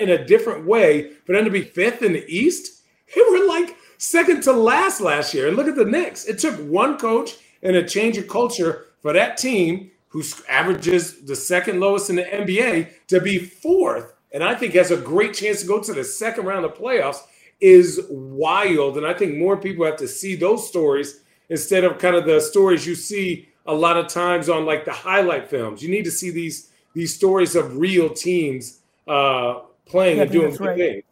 in 0.00 0.10
a 0.10 0.24
different 0.24 0.66
way, 0.66 1.12
for 1.24 1.34
them 1.34 1.44
to 1.44 1.50
be 1.50 1.62
fifth 1.62 2.02
in 2.02 2.12
the 2.12 2.24
East. 2.26 2.82
They 3.14 3.22
were 3.30 3.46
like 3.46 3.76
second 3.98 4.42
to 4.44 4.52
last 4.52 5.00
last 5.00 5.34
year. 5.34 5.46
And 5.46 5.56
look 5.56 5.68
at 5.68 5.76
the 5.76 5.84
Knicks. 5.84 6.26
It 6.26 6.38
took 6.38 6.56
one 6.58 6.98
coach 6.98 7.36
and 7.62 7.76
a 7.76 7.86
change 7.86 8.16
of 8.16 8.26
culture 8.26 8.86
for 9.00 9.12
that 9.12 9.36
team, 9.36 9.90
who 10.08 10.22
averages 10.48 11.22
the 11.22 11.36
second 11.36 11.80
lowest 11.80 12.10
in 12.10 12.16
the 12.16 12.24
NBA, 12.24 13.06
to 13.08 13.20
be 13.20 13.38
fourth. 13.38 14.12
And 14.32 14.42
I 14.42 14.54
think 14.54 14.74
has 14.74 14.90
a 14.90 14.96
great 14.96 15.34
chance 15.34 15.60
to 15.60 15.66
go 15.66 15.80
to 15.80 15.92
the 15.92 16.04
second 16.04 16.44
round 16.44 16.64
of 16.64 16.74
playoffs 16.74 17.18
is 17.60 18.00
wild. 18.10 18.96
And 18.96 19.06
I 19.06 19.14
think 19.14 19.36
more 19.36 19.56
people 19.56 19.86
have 19.86 19.96
to 19.96 20.08
see 20.08 20.34
those 20.34 20.66
stories 20.68 21.20
instead 21.48 21.84
of 21.84 21.98
kind 21.98 22.16
of 22.16 22.24
the 22.24 22.40
stories 22.40 22.86
you 22.86 22.94
see 22.94 23.48
a 23.66 23.74
lot 23.74 23.96
of 23.96 24.08
times 24.08 24.48
on 24.48 24.66
like 24.66 24.84
the 24.84 24.92
highlight 24.92 25.48
films. 25.48 25.82
You 25.82 25.90
need 25.90 26.04
to 26.04 26.10
see 26.10 26.30
these 26.30 26.70
these 26.94 27.14
stories 27.14 27.54
of 27.54 27.78
real 27.78 28.10
teams 28.10 28.81
uh, 29.08 29.60
playing 29.86 30.16
Yeah, 30.16 30.22
and 30.22 30.32
doing 30.32 30.50
good 30.56 30.60
right. 30.60 31.04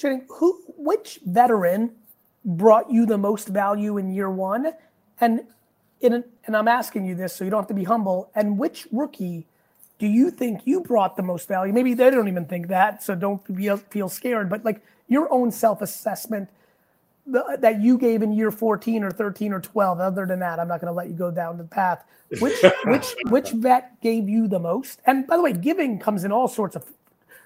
things. 0.00 0.24
Who, 0.28 0.60
which 0.76 1.20
veteran 1.24 1.92
brought 2.44 2.90
you 2.90 3.06
the 3.06 3.18
most 3.18 3.48
value 3.48 3.96
in 3.98 4.12
year 4.12 4.30
one? 4.30 4.72
And 5.20 5.42
in, 6.00 6.24
and 6.46 6.56
I'm 6.56 6.68
asking 6.68 7.06
you 7.06 7.14
this, 7.14 7.34
so 7.34 7.44
you 7.44 7.50
don't 7.50 7.60
have 7.60 7.68
to 7.68 7.74
be 7.74 7.84
humble. 7.84 8.30
And 8.34 8.58
which 8.58 8.86
rookie 8.92 9.46
do 9.98 10.06
you 10.06 10.30
think 10.30 10.66
you 10.66 10.80
brought 10.80 11.16
the 11.16 11.22
most 11.22 11.48
value? 11.48 11.72
Maybe 11.72 11.94
they 11.94 12.10
don't 12.10 12.28
even 12.28 12.44
think 12.44 12.68
that, 12.68 13.02
so 13.02 13.14
don't 13.14 13.44
feel, 13.46 13.76
feel 13.76 14.08
scared. 14.08 14.50
But 14.50 14.64
like 14.64 14.82
your 15.08 15.32
own 15.32 15.50
self-assessment 15.50 16.48
that 17.26 17.80
you 17.80 17.96
gave 17.96 18.22
in 18.22 18.32
year 18.32 18.50
14 18.50 19.02
or 19.02 19.10
13 19.10 19.52
or 19.52 19.60
12. 19.60 20.00
Other 20.00 20.26
than 20.26 20.40
that, 20.40 20.58
I'm 20.58 20.68
not 20.68 20.80
going 20.80 20.92
to 20.92 20.96
let 20.96 21.08
you 21.08 21.14
go 21.14 21.30
down 21.30 21.56
the 21.56 21.64
path. 21.64 22.04
Which 22.40 22.56
which 22.84 23.14
which 23.28 23.50
vet 23.50 24.00
gave 24.00 24.28
you 24.28 24.48
the 24.48 24.58
most? 24.58 25.00
And 25.06 25.26
by 25.26 25.36
the 25.36 25.42
way, 25.42 25.52
giving 25.52 25.98
comes 25.98 26.24
in 26.24 26.32
all 26.32 26.48
sorts 26.48 26.76
of 26.76 26.84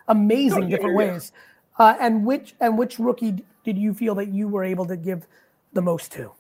amazing 0.09 0.65
Oh, 0.65 0.69
different 0.69 0.99
yeah, 0.99 1.05
yeah. 1.07 1.13
ways. 1.13 1.33
Uh, 1.79 1.97
and 2.01 2.25
which 2.27 2.55
and 2.61 2.77
which 2.77 2.99
rookie 2.99 3.45
did 3.65 3.79
you 3.79 3.95
feel 3.95 4.15
that 4.17 4.29
you 4.29 4.49
were 4.49 4.65
able 4.65 4.87
to 4.87 4.97
give 4.97 5.27
the 5.73 5.83
most 5.83 6.11
to? 6.13 6.33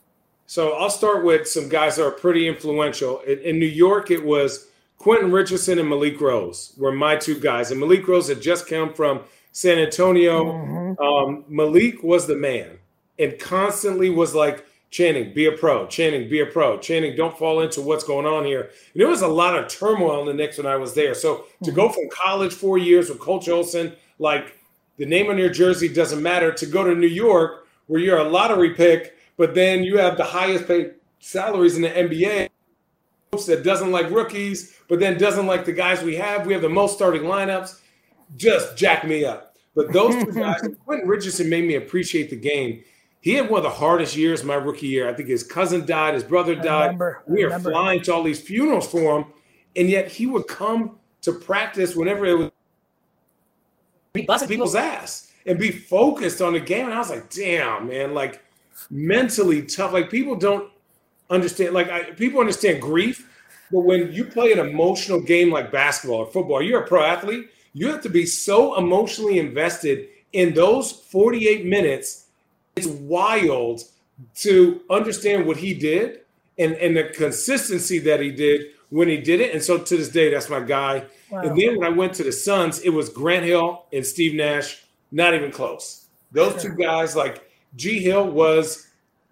So 0.47 0.73
I'll 0.73 0.91
start 0.91 1.25
with 1.25 1.47
some 1.47 1.69
guys 1.69 1.97
that 1.97 2.07
are 2.07 2.11
pretty 2.11 2.49
influential. 2.49 3.21
In, 3.21 3.39
in 3.41 3.59
New 3.59 3.67
York, 3.67 4.11
it 4.11 4.25
was 4.25 4.69
Quentin 4.97 5.31
Richardson 5.31 5.79
and 5.79 5.89
Malik 5.89 6.21
Rose 6.21 6.73
were 6.79 6.91
my 6.91 7.17
two 7.17 7.39
guys. 7.39 7.71
And 7.71 7.79
Malik 7.79 8.09
Rose 8.09 8.29
had 8.29 8.41
just 8.41 8.67
come 8.67 8.93
from 8.95 9.21
San 9.53 9.79
Antonio. 9.79 10.97
Um, 10.99 11.45
Malik 11.49 12.03
was 12.03 12.27
the 12.27 12.35
man 12.35 12.79
and 13.19 13.39
constantly 13.39 14.11
was 14.11 14.35
like, 14.35 14.65
Channing, 14.91 15.35
be 15.35 15.47
a 15.47 15.53
pro. 15.53 15.87
Channing, 15.87 16.29
be 16.31 16.41
a 16.41 16.47
pro. 16.47 16.79
Channing, 16.79 17.15
don't 17.15 17.37
fall 17.37 17.61
into 17.61 17.83
what's 17.83 18.05
going 18.05 18.25
on 18.25 18.45
here. 18.45 18.63
And 18.63 19.01
there 19.01 19.09
was 19.09 19.21
a 19.21 19.29
lot 19.29 19.59
of 19.59 19.69
turmoil 19.69 20.21
in 20.21 20.27
the 20.27 20.35
Knicks 20.35 20.57
when 20.57 20.67
I 20.67 20.77
was 20.77 20.95
there. 20.95 21.15
So 21.15 21.45
to 21.65 21.71
go 21.71 21.87
mm-hmm. 21.87 21.95
from 21.95 22.09
college 22.11 22.55
four 22.55 22.79
years 22.79 23.11
with 23.11 23.19
Coach 23.19 23.49
Olson, 23.49 23.95
like 24.19 24.57
the 24.97 25.05
name 25.05 25.29
on 25.29 25.37
your 25.37 25.51
jersey 25.51 25.89
doesn't 25.89 26.23
matter, 26.23 26.53
to 26.53 26.67
go 26.67 26.85
to 26.85 26.95
New 26.95 27.07
York 27.07 27.67
where 27.87 28.01
you're 28.01 28.19
a 28.19 28.29
lottery 28.29 28.75
pick, 28.75 29.17
but 29.37 29.55
then 29.55 29.83
you 29.83 29.99
have 29.99 30.17
the 30.17 30.25
highest 30.25 30.67
paid 30.67 30.95
salaries 31.19 31.77
in 31.77 31.83
the 31.83 31.89
NBA. 31.89 32.49
that 33.47 33.63
doesn't 33.63 33.91
like 33.91 34.11
rookies, 34.11 34.79
but 34.89 35.01
then 35.01 35.19
doesn't 35.19 35.47
like 35.47 35.65
the 35.65 35.73
guys 35.73 36.03
we 36.03 36.17
have. 36.17 36.47
We 36.47 36.53
have 36.53 36.63
the 36.63 36.69
most 36.69 36.95
starting 36.95 37.23
lineups. 37.23 37.81
Just 38.37 38.77
jack 38.77 39.07
me 39.07 39.25
up. 39.25 39.57
But 39.75 39.93
those 39.93 40.15
two 40.25 40.33
guys, 40.35 40.67
Quentin 40.85 41.09
Richardson 41.09 41.49
made 41.49 41.67
me 41.67 41.75
appreciate 41.75 42.31
the 42.31 42.37
game. 42.37 42.83
He 43.21 43.35
had 43.35 43.51
one 43.51 43.59
of 43.59 43.65
the 43.65 43.71
hardest 43.71 44.17
years 44.17 44.45
my 44.45 44.55
rookie 44.55 44.87
year. 44.87 45.09
I 45.09 45.15
think 45.15 45.29
his 45.29 45.43
cousin 45.43 45.85
died, 45.85 46.15
his 46.15 46.25
brother 46.25 46.55
died. 46.55 46.87
remember. 46.87 47.23
We 47.27 47.43
are 47.45 47.59
flying 47.59 48.03
to 48.03 48.15
all 48.15 48.23
these 48.23 48.41
funerals 48.41 48.89
for 48.89 49.19
him, 49.19 49.27
and 49.77 49.89
yet 49.91 50.09
he 50.09 50.27
would 50.27 50.47
come 50.47 50.99
to 51.23 51.33
practice 51.33 51.97
whenever 51.97 52.27
it 52.27 52.39
was 52.39 52.51
bust 54.27 54.49
people's 54.49 54.75
ass 54.75 55.33
and 55.47 55.59
be 55.59 55.71
focused 55.71 56.41
on 56.41 56.53
the 56.53 56.61
game. 56.61 56.87
And 56.87 56.95
I 56.95 56.99
was 56.99 57.11
like, 57.11 57.31
damn, 57.31 57.89
man, 57.89 58.15
like 58.15 58.43
mentally 58.91 59.63
tough. 59.63 59.93
Like 59.93 60.11
people 60.11 60.37
don't 60.37 60.71
understand. 61.31 61.75
Like 61.75 61.89
I, 61.89 62.05
people 62.13 62.41
understand 62.41 62.81
grief, 62.81 63.29
but 63.71 63.81
when 63.81 64.13
you 64.13 64.25
play 64.25 64.53
an 64.53 64.59
emotional 64.59 65.21
game 65.21 65.51
like 65.51 65.73
basketball 65.73 66.21
or 66.21 66.27
football, 66.31 66.63
you're 66.63 66.83
a 66.83 66.87
pro 66.87 67.03
athlete. 67.03 67.51
You 67.73 67.89
have 67.89 68.03
to 68.03 68.09
be 68.09 68.27
so 68.27 68.77
emotionally 68.77 69.39
invested 69.39 70.09
in 70.33 70.55
those 70.55 70.93
48 70.93 71.67
minutes. 71.67 72.27
It's 72.79 72.87
wild 72.87 73.83
to 74.37 74.81
understand 74.91 75.47
what 75.47 75.57
he 75.59 75.75
did 75.75 76.21
and, 76.59 76.75
and 76.75 76.97
the 76.97 77.05
consistency 77.05 77.99
that 78.01 78.21
he 78.21 78.31
did 78.31 78.67
when 78.91 79.09
he 79.09 79.19
did 79.19 79.41
it. 79.41 79.53
And 79.55 79.63
so 79.63 79.79
to 79.79 79.97
this 79.97 80.09
day, 80.09 80.31
that's 80.31 80.49
my 80.49 80.61
guy. 80.61 81.05
Wow. 81.31 81.41
And 81.43 81.59
then 81.59 81.77
when 81.79 81.87
I 81.87 81.95
went 81.95 82.15
to 82.15 82.25
the 82.25 82.33
Suns, 82.33 82.81
it 82.81 82.91
was 82.91 83.09
Grant 83.09 83.45
Hill 83.45 83.85
and 83.93 84.05
Steve 84.05 84.35
Nash, 84.35 84.83
not 85.13 85.35
even 85.35 85.51
close. 85.51 86.07
Those 86.33 86.63
two 86.63 86.75
guys, 86.75 87.15
like 87.17 87.49
G 87.77 88.01
Hill, 88.01 88.31
was 88.31 88.89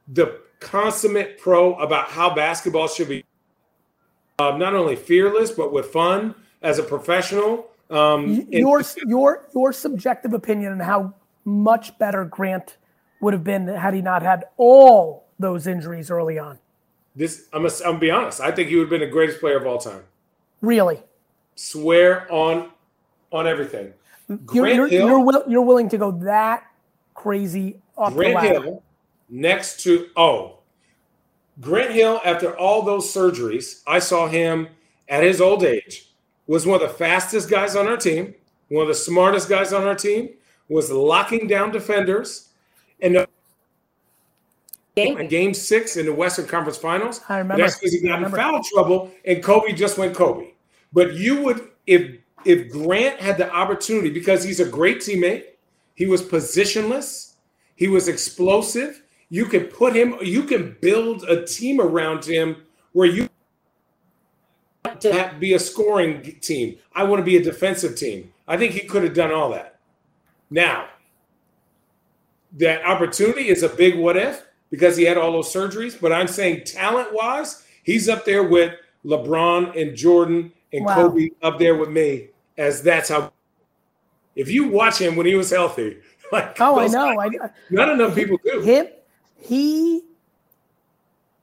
the 0.08 0.40
consummate 0.60 1.38
pro 1.38 1.74
about 1.74 2.08
how 2.08 2.34
basketball 2.34 2.88
should 2.88 3.08
be. 3.08 3.24
Uh, 4.38 4.56
not 4.56 4.74
only 4.74 4.96
fearless, 4.96 5.50
but 5.50 5.72
with 5.72 5.86
fun 5.86 6.34
as 6.62 6.78
a 6.78 6.82
professional. 6.82 7.68
Um, 7.90 8.36
Y- 8.38 8.46
and- 8.52 8.52
your 8.52 8.82
your 9.06 9.48
your 9.54 9.72
subjective 9.72 10.32
opinion 10.32 10.72
on 10.72 10.80
how 10.80 11.14
much 11.44 11.96
better 11.98 12.24
Grant 12.24 12.76
would 13.20 13.32
have 13.32 13.44
been 13.44 13.66
had 13.66 13.94
he 13.94 14.02
not 14.02 14.22
had 14.22 14.44
all 14.56 15.26
those 15.38 15.66
injuries 15.66 16.10
early 16.10 16.38
on. 16.38 16.58
this, 17.14 17.46
I'm 17.52 17.62
gonna, 17.62 17.74
I'm 17.80 17.84
gonna 17.92 17.98
be 17.98 18.10
honest. 18.10 18.40
I 18.40 18.50
think 18.50 18.68
he 18.68 18.76
would 18.76 18.82
have 18.82 18.90
been 18.90 19.00
the 19.00 19.06
greatest 19.06 19.40
player 19.40 19.56
of 19.56 19.66
all 19.66 19.78
time. 19.78 20.02
Really, 20.60 21.02
Swear 21.54 22.30
on, 22.32 22.70
on 23.32 23.46
everything. 23.46 23.92
you're 24.28 24.38
Grant 24.38 24.76
you're, 24.76 24.88
Hill- 24.88 25.08
you're, 25.08 25.20
will, 25.20 25.44
you're 25.48 25.62
willing 25.62 25.88
to 25.90 25.98
go 25.98 26.10
that 26.10 26.64
crazy 27.14 27.80
off 27.96 28.10
the 28.14 28.16
Grant. 28.16 28.62
Hill 28.64 28.82
next 29.28 29.80
to 29.82 30.08
oh 30.16 30.58
Grant 31.60 31.92
Hill 31.92 32.20
after 32.24 32.56
all 32.58 32.82
those 32.82 33.12
surgeries, 33.12 33.82
I 33.86 33.98
saw 33.98 34.28
him 34.28 34.68
at 35.08 35.22
his 35.22 35.40
old 35.40 35.64
age 35.64 36.10
was 36.46 36.66
one 36.66 36.80
of 36.80 36.88
the 36.88 36.94
fastest 36.94 37.50
guys 37.50 37.74
on 37.74 37.88
our 37.88 37.96
team, 37.96 38.34
one 38.68 38.82
of 38.82 38.88
the 38.88 38.94
smartest 38.94 39.48
guys 39.48 39.72
on 39.72 39.84
our 39.84 39.94
team, 39.94 40.30
was 40.68 40.90
locking 40.90 41.46
down 41.46 41.70
defenders 41.70 42.45
and 43.00 43.16
the 43.16 43.28
game, 44.96 45.28
game 45.28 45.54
six 45.54 45.96
in 45.96 46.06
the 46.06 46.12
Western 46.12 46.46
Conference 46.46 46.78
Finals. 46.78 47.20
I 47.28 47.38
remember. 47.38 47.62
That's 47.62 47.78
because 47.78 47.92
he 47.92 48.06
got 48.06 48.22
in 48.22 48.30
foul 48.30 48.62
trouble 48.62 49.10
and 49.24 49.42
Kobe 49.42 49.72
just 49.72 49.98
went 49.98 50.14
Kobe. 50.14 50.52
But 50.92 51.14
you 51.14 51.42
would 51.42 51.68
if 51.86 52.18
if 52.44 52.70
Grant 52.70 53.20
had 53.20 53.38
the 53.38 53.52
opportunity 53.52 54.10
because 54.10 54.44
he's 54.44 54.60
a 54.60 54.64
great 54.64 54.98
teammate, 54.98 55.44
he 55.94 56.06
was 56.06 56.22
positionless, 56.22 57.34
he 57.74 57.88
was 57.88 58.08
explosive. 58.08 59.02
You 59.28 59.46
can 59.46 59.64
put 59.64 59.94
him, 59.96 60.16
you 60.22 60.44
can 60.44 60.76
build 60.80 61.24
a 61.24 61.44
team 61.44 61.80
around 61.80 62.24
him 62.24 62.62
where 62.92 63.08
you 63.08 63.28
want 64.84 65.00
to 65.00 65.34
be 65.40 65.54
a 65.54 65.58
scoring 65.58 66.38
team. 66.40 66.78
I 66.94 67.02
want 67.02 67.20
to 67.20 67.24
be 67.24 67.36
a 67.36 67.42
defensive 67.42 67.96
team. 67.96 68.32
I 68.46 68.56
think 68.56 68.72
he 68.72 68.86
could 68.86 69.02
have 69.02 69.14
done 69.14 69.32
all 69.32 69.50
that. 69.50 69.80
Now, 70.48 70.86
that 72.56 72.84
opportunity 72.84 73.48
is 73.48 73.62
a 73.62 73.68
big 73.68 73.96
what 73.98 74.16
if 74.16 74.44
because 74.70 74.96
he 74.96 75.04
had 75.04 75.16
all 75.18 75.32
those 75.32 75.52
surgeries. 75.52 75.98
But 76.00 76.12
I'm 76.12 76.28
saying 76.28 76.64
talent 76.64 77.12
wise, 77.12 77.64
he's 77.82 78.08
up 78.08 78.24
there 78.24 78.42
with 78.44 78.74
LeBron 79.04 79.80
and 79.80 79.96
Jordan 79.96 80.52
and 80.72 80.84
Wow. 80.84 80.94
Kobe 80.94 81.28
up 81.42 81.58
there 81.58 81.74
with 81.76 81.90
me. 81.90 82.28
As 82.58 82.82
that's 82.82 83.08
how. 83.08 83.32
If 84.34 84.50
you 84.50 84.68
watch 84.68 84.98
him 84.98 85.16
when 85.16 85.26
he 85.26 85.34
was 85.34 85.50
healthy, 85.50 85.98
like 86.32 86.60
Oh, 86.60 86.78
I 86.78 86.86
know. 86.88 87.14
guys, 87.16 87.30
I, 87.42 87.50
not 87.70 87.88
enough 87.90 88.14
people 88.14 88.38
do. 88.44 88.60
him, 88.60 88.88
he, 89.38 90.02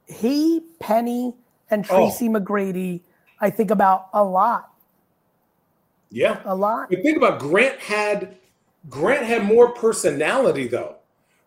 he, 0.08 0.62
Penny, 0.79 1.34
and 1.70 1.86
Oh. 1.89 1.96
Tracy 2.10 2.29
McGrady. 2.29 3.01
I 3.39 3.50
think 3.50 3.72
about 3.72 4.08
a 4.13 4.24
lot, 4.24 4.72
Yeah, 6.12 6.39
a 6.46 6.55
lot. 6.55 6.89
But 6.89 7.01
think 7.03 7.17
about 7.17 7.39
Grant 7.39 7.79
had 7.79 8.38
Grant 8.89 9.25
had 9.25 9.43
more 9.46 9.70
personality 9.74 10.67
though, 10.67 10.96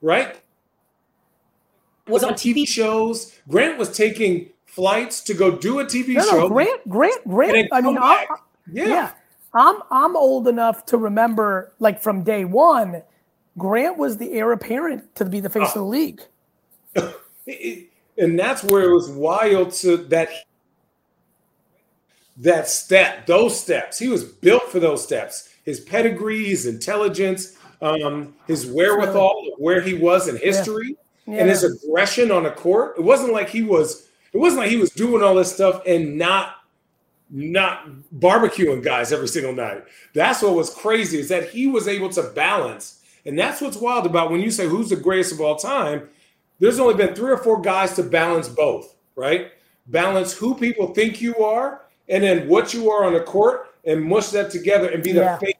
right? 0.02 0.36
Was 2.08 2.22
on 2.22 2.34
TV 2.34 2.66
shows. 2.66 3.36
Grant 3.48 3.78
was 3.78 3.90
taking 3.96 4.50
flights 4.64 5.20
to 5.22 5.34
go 5.34 5.50
do 5.56 5.80
a 5.80 5.84
TV 5.84 6.14
No, 6.14 6.22
show. 6.22 6.38
no, 6.40 6.48
Grant, 6.48 6.88
Grant, 6.88 7.26
Grant. 7.26 7.68
I 7.72 7.80
mean, 7.80 7.96
come 7.96 8.04
I, 8.04 8.26
yeah. 8.70 8.86
yeah, 8.86 9.10
I'm 9.54 9.80
I'm 9.90 10.16
old 10.16 10.46
enough 10.46 10.86
to 10.86 10.98
remember, 10.98 11.72
like 11.80 12.00
from 12.00 12.22
day 12.22 12.44
one, 12.44 13.02
Grant 13.58 13.98
was 13.98 14.18
the 14.18 14.32
heir 14.32 14.52
apparent 14.52 15.14
to 15.16 15.24
be 15.24 15.40
the 15.40 15.50
face 15.50 15.68
of 15.68 15.74
the 15.74 15.80
ah. 15.80 15.84
league. 15.84 16.22
And 18.18 18.38
that's 18.38 18.64
where 18.64 18.88
it 18.88 18.94
was 18.94 19.10
wild 19.10 19.72
to 19.72 19.98
that 19.98 20.30
that 22.38 22.68
step, 22.68 23.26
those 23.26 23.58
steps. 23.58 23.98
He 23.98 24.08
was 24.08 24.24
built 24.24 24.70
for 24.70 24.80
those 24.80 25.02
steps. 25.02 25.50
His 25.64 25.80
pedigree, 25.80 26.46
his 26.46 26.66
intelligence, 26.66 27.55
um, 27.83 28.35
his 28.47 28.66
wherewithal, 28.66 29.54
where 29.59 29.80
he 29.80 29.95
was 29.95 30.28
in 30.28 30.37
history, 30.37 30.97
and 31.26 31.49
his 31.49 31.64
aggression 31.64 32.30
on 32.30 32.45
the 32.45 32.50
court. 32.50 32.97
It 32.99 33.02
wasn't 33.02 33.33
like 33.33 33.49
he 33.49 33.62
was. 33.62 34.09
It 34.33 34.38
wasn't 34.38 34.61
like 34.62 34.71
he 34.71 34.76
was 34.76 34.90
doing 34.90 35.23
all 35.23 35.35
this 35.35 35.52
stuff 35.52 35.83
and 35.87 36.18
not 36.18 36.56
not 37.30 37.88
barbecuing 38.16 38.83
guys 38.85 39.12
every 39.12 39.28
single 39.28 39.52
night. 39.52 39.83
That's 40.14 40.42
what 40.42 40.54
was 40.54 40.71
crazy 40.71 41.18
is 41.18 41.28
that 41.28 41.49
he 41.50 41.66
was 41.66 41.88
able 41.88 42.09
to 42.11 42.23
balance. 42.23 43.02
And 43.25 43.37
that's 43.37 43.61
what's 43.61 43.76
wild 43.76 44.06
about 44.06 44.30
when 44.30 44.40
you 44.40 44.50
say 44.50 44.68
who's 44.68 44.90
the 44.90 44.97
greatest 44.97 45.33
of 45.33 45.40
all 45.40 45.56
time. 45.56 46.09
There's 46.61 46.78
only 46.78 46.95
been 46.95 47.14
three 47.14 47.33
or 47.33 47.38
four 47.38 47.61
guys 47.61 47.95
to 47.95 48.04
balance 48.04 48.49
both, 48.49 48.95
right? 49.16 49.50
Balance 49.88 50.33
who 50.33 50.54
people 50.54 50.95
think 50.95 51.21
you 51.21 51.37
are 51.38 51.83
and 52.09 52.23
then 52.23 52.49
what 52.49 52.73
you 52.73 52.90
are 52.90 53.04
on 53.04 53.12
the 53.14 53.21
court 53.21 53.75
and 53.85 54.04
mush 54.04 54.28
that 54.28 54.50
together 54.50 54.88
and 54.88 55.02
be 55.02 55.12
the 55.12 55.21
Yeah. 55.21 55.38
face 55.38 55.55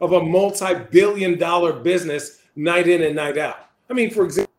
of 0.00 0.12
a 0.12 0.22
multi-billion 0.22 1.38
dollar 1.38 1.72
business 1.72 2.38
night 2.56 2.88
in 2.88 3.02
and 3.02 3.14
night 3.16 3.36
out. 3.38 3.68
I 3.88 3.92
mean, 3.92 4.10
for 4.10 4.24
example, 4.24 4.52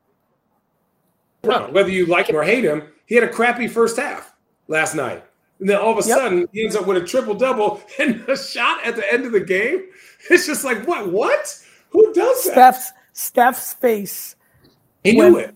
whether 1.41 1.89
you 1.89 2.05
like 2.05 2.27
him 2.29 2.35
or 2.35 2.43
hate 2.43 2.63
him, 2.63 2.83
he 3.05 3.15
had 3.15 3.23
a 3.23 3.29
crappy 3.29 3.67
first 3.67 3.97
half 3.97 4.33
last 4.67 4.95
night. 4.95 5.23
And 5.59 5.69
then 5.69 5.77
all 5.77 5.97
of 5.97 6.03
a 6.03 6.07
Yep. 6.07 6.17
sudden, 6.17 6.47
he 6.53 6.63
ends 6.63 6.75
up 6.75 6.87
with 6.87 6.97
a 6.97 7.05
triple 7.05 7.33
double 7.35 7.81
and 7.99 8.21
a 8.29 8.37
shot 8.37 8.83
at 8.85 8.95
the 8.95 9.13
end 9.13 9.25
of 9.25 9.31
the 9.31 9.39
game. 9.39 9.85
It's 10.29 10.45
just 10.45 10.63
like, 10.63 10.85
what? 10.87 11.11
What? 11.11 11.59
Who 11.89 12.13
does 12.13 12.43
that? 12.45 12.53
Steph's 12.75 12.91
Steph's 13.13 13.73
face. 13.73 14.35
he 15.03 15.13
knew 15.13 15.33
when- 15.33 15.43
it. 15.45 15.55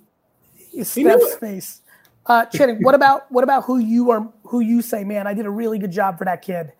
knew 0.73 0.83
Steph's 0.83 1.33
it. 1.33 1.39
face. 1.39 1.81
Uh, 2.27 2.43
Channing, 2.47 2.81
what 2.81 2.95
about 2.95 3.31
what 3.31 3.43
about 3.43 3.65
who 3.65 3.77
you 3.77 4.09
are? 4.09 4.27
Who 4.45 4.59
you 4.59 4.81
say, 4.81 5.03
man, 5.03 5.27
I 5.27 5.35
did 5.35 5.45
a 5.45 5.49
really 5.49 5.77
good 5.77 5.91
job 5.91 6.17
for 6.17 6.25
that 6.25 6.41
kid. 6.41 6.73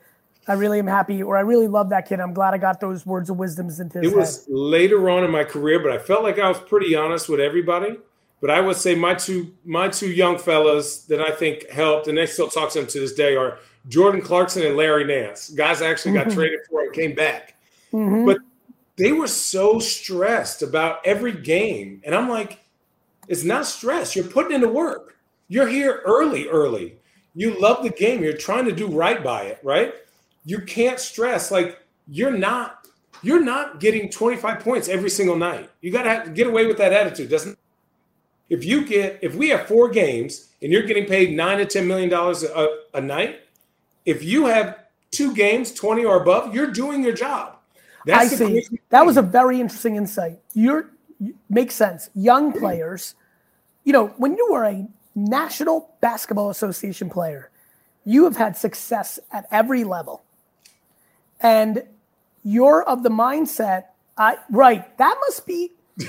I 0.47 0.53
really 0.53 0.79
am 0.79 0.87
happy, 0.87 1.23
or 1.23 1.37
I 1.37 1.41
really 1.41 1.67
love 1.67 1.89
that 1.89 2.07
kid. 2.07 2.19
I'm 2.19 2.33
glad 2.33 2.53
I 2.53 2.57
got 2.57 2.79
those 2.79 3.05
words 3.05 3.29
of 3.29 3.37
wisdoms 3.37 3.79
into 3.79 3.99
his 3.99 4.11
It 4.11 4.15
was 4.15 4.45
head. 4.45 4.53
later 4.53 5.09
on 5.09 5.23
in 5.23 5.31
my 5.31 5.43
career, 5.43 5.79
but 5.79 5.91
I 5.91 5.97
felt 5.97 6.23
like 6.23 6.37
I 6.37 6.47
was 6.47 6.59
pretty 6.59 6.95
honest 6.95 7.27
with 7.29 7.39
everybody. 7.39 7.97
But 8.41 8.51
I 8.51 8.61
would 8.61 8.75
say 8.75 8.93
my 8.93 9.15
two 9.15 9.51
my 9.63 9.87
two 9.87 10.11
young 10.11 10.37
fellas 10.37 11.03
that 11.05 11.19
I 11.19 11.31
think 11.31 11.67
helped, 11.69 12.07
and 12.07 12.17
they 12.17 12.25
still 12.27 12.47
talk 12.47 12.69
to 12.73 12.79
them 12.79 12.87
to 12.89 12.99
this 12.99 13.13
day, 13.13 13.35
are 13.35 13.57
Jordan 13.87 14.21
Clarkson 14.21 14.63
and 14.63 14.77
Larry 14.77 15.03
Nance. 15.05 15.49
Guys 15.49 15.81
I 15.81 15.87
actually 15.89 16.13
got 16.13 16.29
traded 16.29 16.59
for 16.69 16.81
and 16.81 16.93
came 16.93 17.15
back. 17.15 17.55
Mhm. 17.91 18.25
But 18.25 18.37
they 18.97 19.11
were 19.13 19.27
so 19.27 19.79
stressed 19.79 20.61
about 20.61 20.99
every 21.05 21.31
game. 21.31 22.01
And 22.05 22.13
I'm 22.13 22.29
like, 22.29 22.59
it's 23.27 23.43
not 23.43 23.65
stress. 23.65 24.15
You're 24.15 24.25
putting 24.25 24.51
in 24.53 24.61
the 24.61 24.69
work. 24.69 25.17
You're 25.47 25.67
here 25.67 26.01
early, 26.05 26.47
early. 26.47 26.97
You 27.35 27.59
love 27.59 27.83
the 27.83 27.89
game. 27.89 28.23
You're 28.23 28.33
trying 28.37 28.65
to 28.65 28.71
do 28.71 28.87
right 28.87 29.23
by 29.23 29.43
it, 29.43 29.59
right? 29.63 29.93
You 30.45 30.61
can't 30.61 30.99
stress. 30.99 31.51
Like 31.51 31.79
you're 32.07 32.31
not, 32.31 32.87
you're 33.21 33.43
not 33.43 33.79
getting 33.79 34.09
25 34.09 34.59
points 34.59 34.87
every 34.87 35.09
single 35.09 35.35
night. 35.35 35.69
You 35.81 35.91
gotta 35.91 36.29
get 36.29 36.47
away 36.47 36.65
with 36.67 36.77
that 36.77 36.93
attitude. 36.93 37.29
Doesn't 37.29 37.57
if 38.49 38.63
you 38.63 38.85
get 38.85 39.19
if 39.21 39.35
we 39.35 39.49
have 39.49 39.67
four 39.67 39.89
games 39.89 40.49
and 40.61 40.71
you're 40.71 40.83
getting 40.83 41.05
paid 41.05 41.35
nine 41.35 41.57
to 41.57 41.65
ten 41.65 41.87
million 41.87 42.09
dollars 42.09 42.43
a, 42.43 42.67
a 42.93 43.01
night, 43.01 43.41
if 44.05 44.23
you 44.23 44.45
have 44.45 44.79
two 45.11 45.33
games, 45.33 45.73
20 45.73 46.03
or 46.05 46.21
above, 46.21 46.53
you're 46.53 46.71
doing 46.71 47.03
your 47.03 47.13
job. 47.13 47.57
I 48.11 48.27
see. 48.27 48.67
That 48.89 49.05
was 49.05 49.17
a 49.17 49.21
very 49.21 49.59
interesting 49.59 49.95
insight. 49.95 50.39
You're 50.53 50.91
you- 51.19 51.35
makes 51.49 51.73
sense. 51.73 52.09
Young 52.13 52.51
players, 52.51 53.15
you 53.83 53.93
know, 53.93 54.07
when 54.17 54.35
you 54.35 54.47
were 54.51 54.65
a 54.65 54.87
National 55.15 55.95
Basketball 56.01 56.49
Association 56.49 57.09
player, 57.09 57.49
you 58.03 58.25
have 58.25 58.35
had 58.35 58.55
success 58.55 59.17
at 59.31 59.47
every 59.49 59.83
level. 59.83 60.23
And 61.45 61.83
you're 62.43 62.83
of 62.83 63.03
the 63.03 63.09
mindset, 63.09 63.85
I 64.17 64.37
right, 64.49 64.97
that 64.97 65.15
must 65.27 65.45
be 65.45 65.71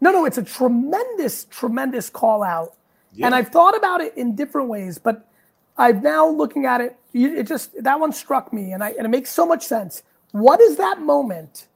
No, 0.00 0.12
no, 0.12 0.24
it's 0.24 0.38
a 0.38 0.42
tremendous, 0.42 1.44
tremendous 1.44 2.08
call 2.08 2.42
out. 2.42 2.74
Yeah. 3.12 3.26
And 3.26 3.34
I've 3.34 3.48
thought 3.48 3.76
about 3.76 4.00
it 4.00 4.16
in 4.16 4.36
different 4.36 4.68
ways, 4.68 4.98
but 4.98 5.28
I've 5.76 6.02
now 6.02 6.28
looking 6.28 6.66
at 6.66 6.80
it, 6.80 6.96
it 7.12 7.44
just 7.44 7.82
that 7.82 7.98
one 7.98 8.12
struck 8.12 8.52
me 8.52 8.72
and 8.72 8.84
I 8.84 8.90
and 8.90 9.04
it 9.06 9.08
makes 9.08 9.30
so 9.30 9.44
much 9.46 9.66
sense. 9.66 10.02
What 10.32 10.60
is 10.60 10.76
that 10.76 11.00
moment? 11.00 11.66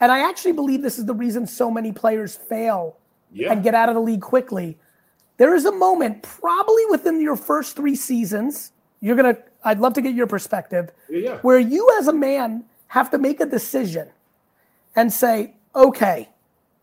And 0.00 0.10
I 0.10 0.28
actually 0.28 0.52
believe 0.52 0.82
this 0.82 0.98
is 0.98 1.06
the 1.06 1.14
reason 1.14 1.46
so 1.46 1.70
many 1.70 1.92
players 1.92 2.36
fail 2.36 2.96
yeah. 3.32 3.52
and 3.52 3.62
get 3.62 3.74
out 3.74 3.88
of 3.88 3.94
the 3.94 4.00
league 4.00 4.20
quickly. 4.22 4.76
There 5.38 5.54
is 5.54 5.66
a 5.66 5.72
moment, 5.72 6.22
probably 6.22 6.84
within 6.90 7.20
your 7.20 7.36
first 7.36 7.76
three 7.76 7.94
seasons, 7.94 8.72
you're 9.00 9.16
gonna. 9.16 9.38
I'd 9.66 9.80
love 9.80 9.94
to 9.94 10.00
get 10.00 10.14
your 10.14 10.28
perspective, 10.28 10.92
yeah. 11.10 11.38
where 11.38 11.58
you 11.58 11.90
as 11.98 12.06
a 12.06 12.12
man 12.12 12.64
have 12.86 13.10
to 13.10 13.18
make 13.18 13.40
a 13.40 13.46
decision 13.46 14.08
and 14.94 15.12
say, 15.12 15.54
okay, 15.74 16.28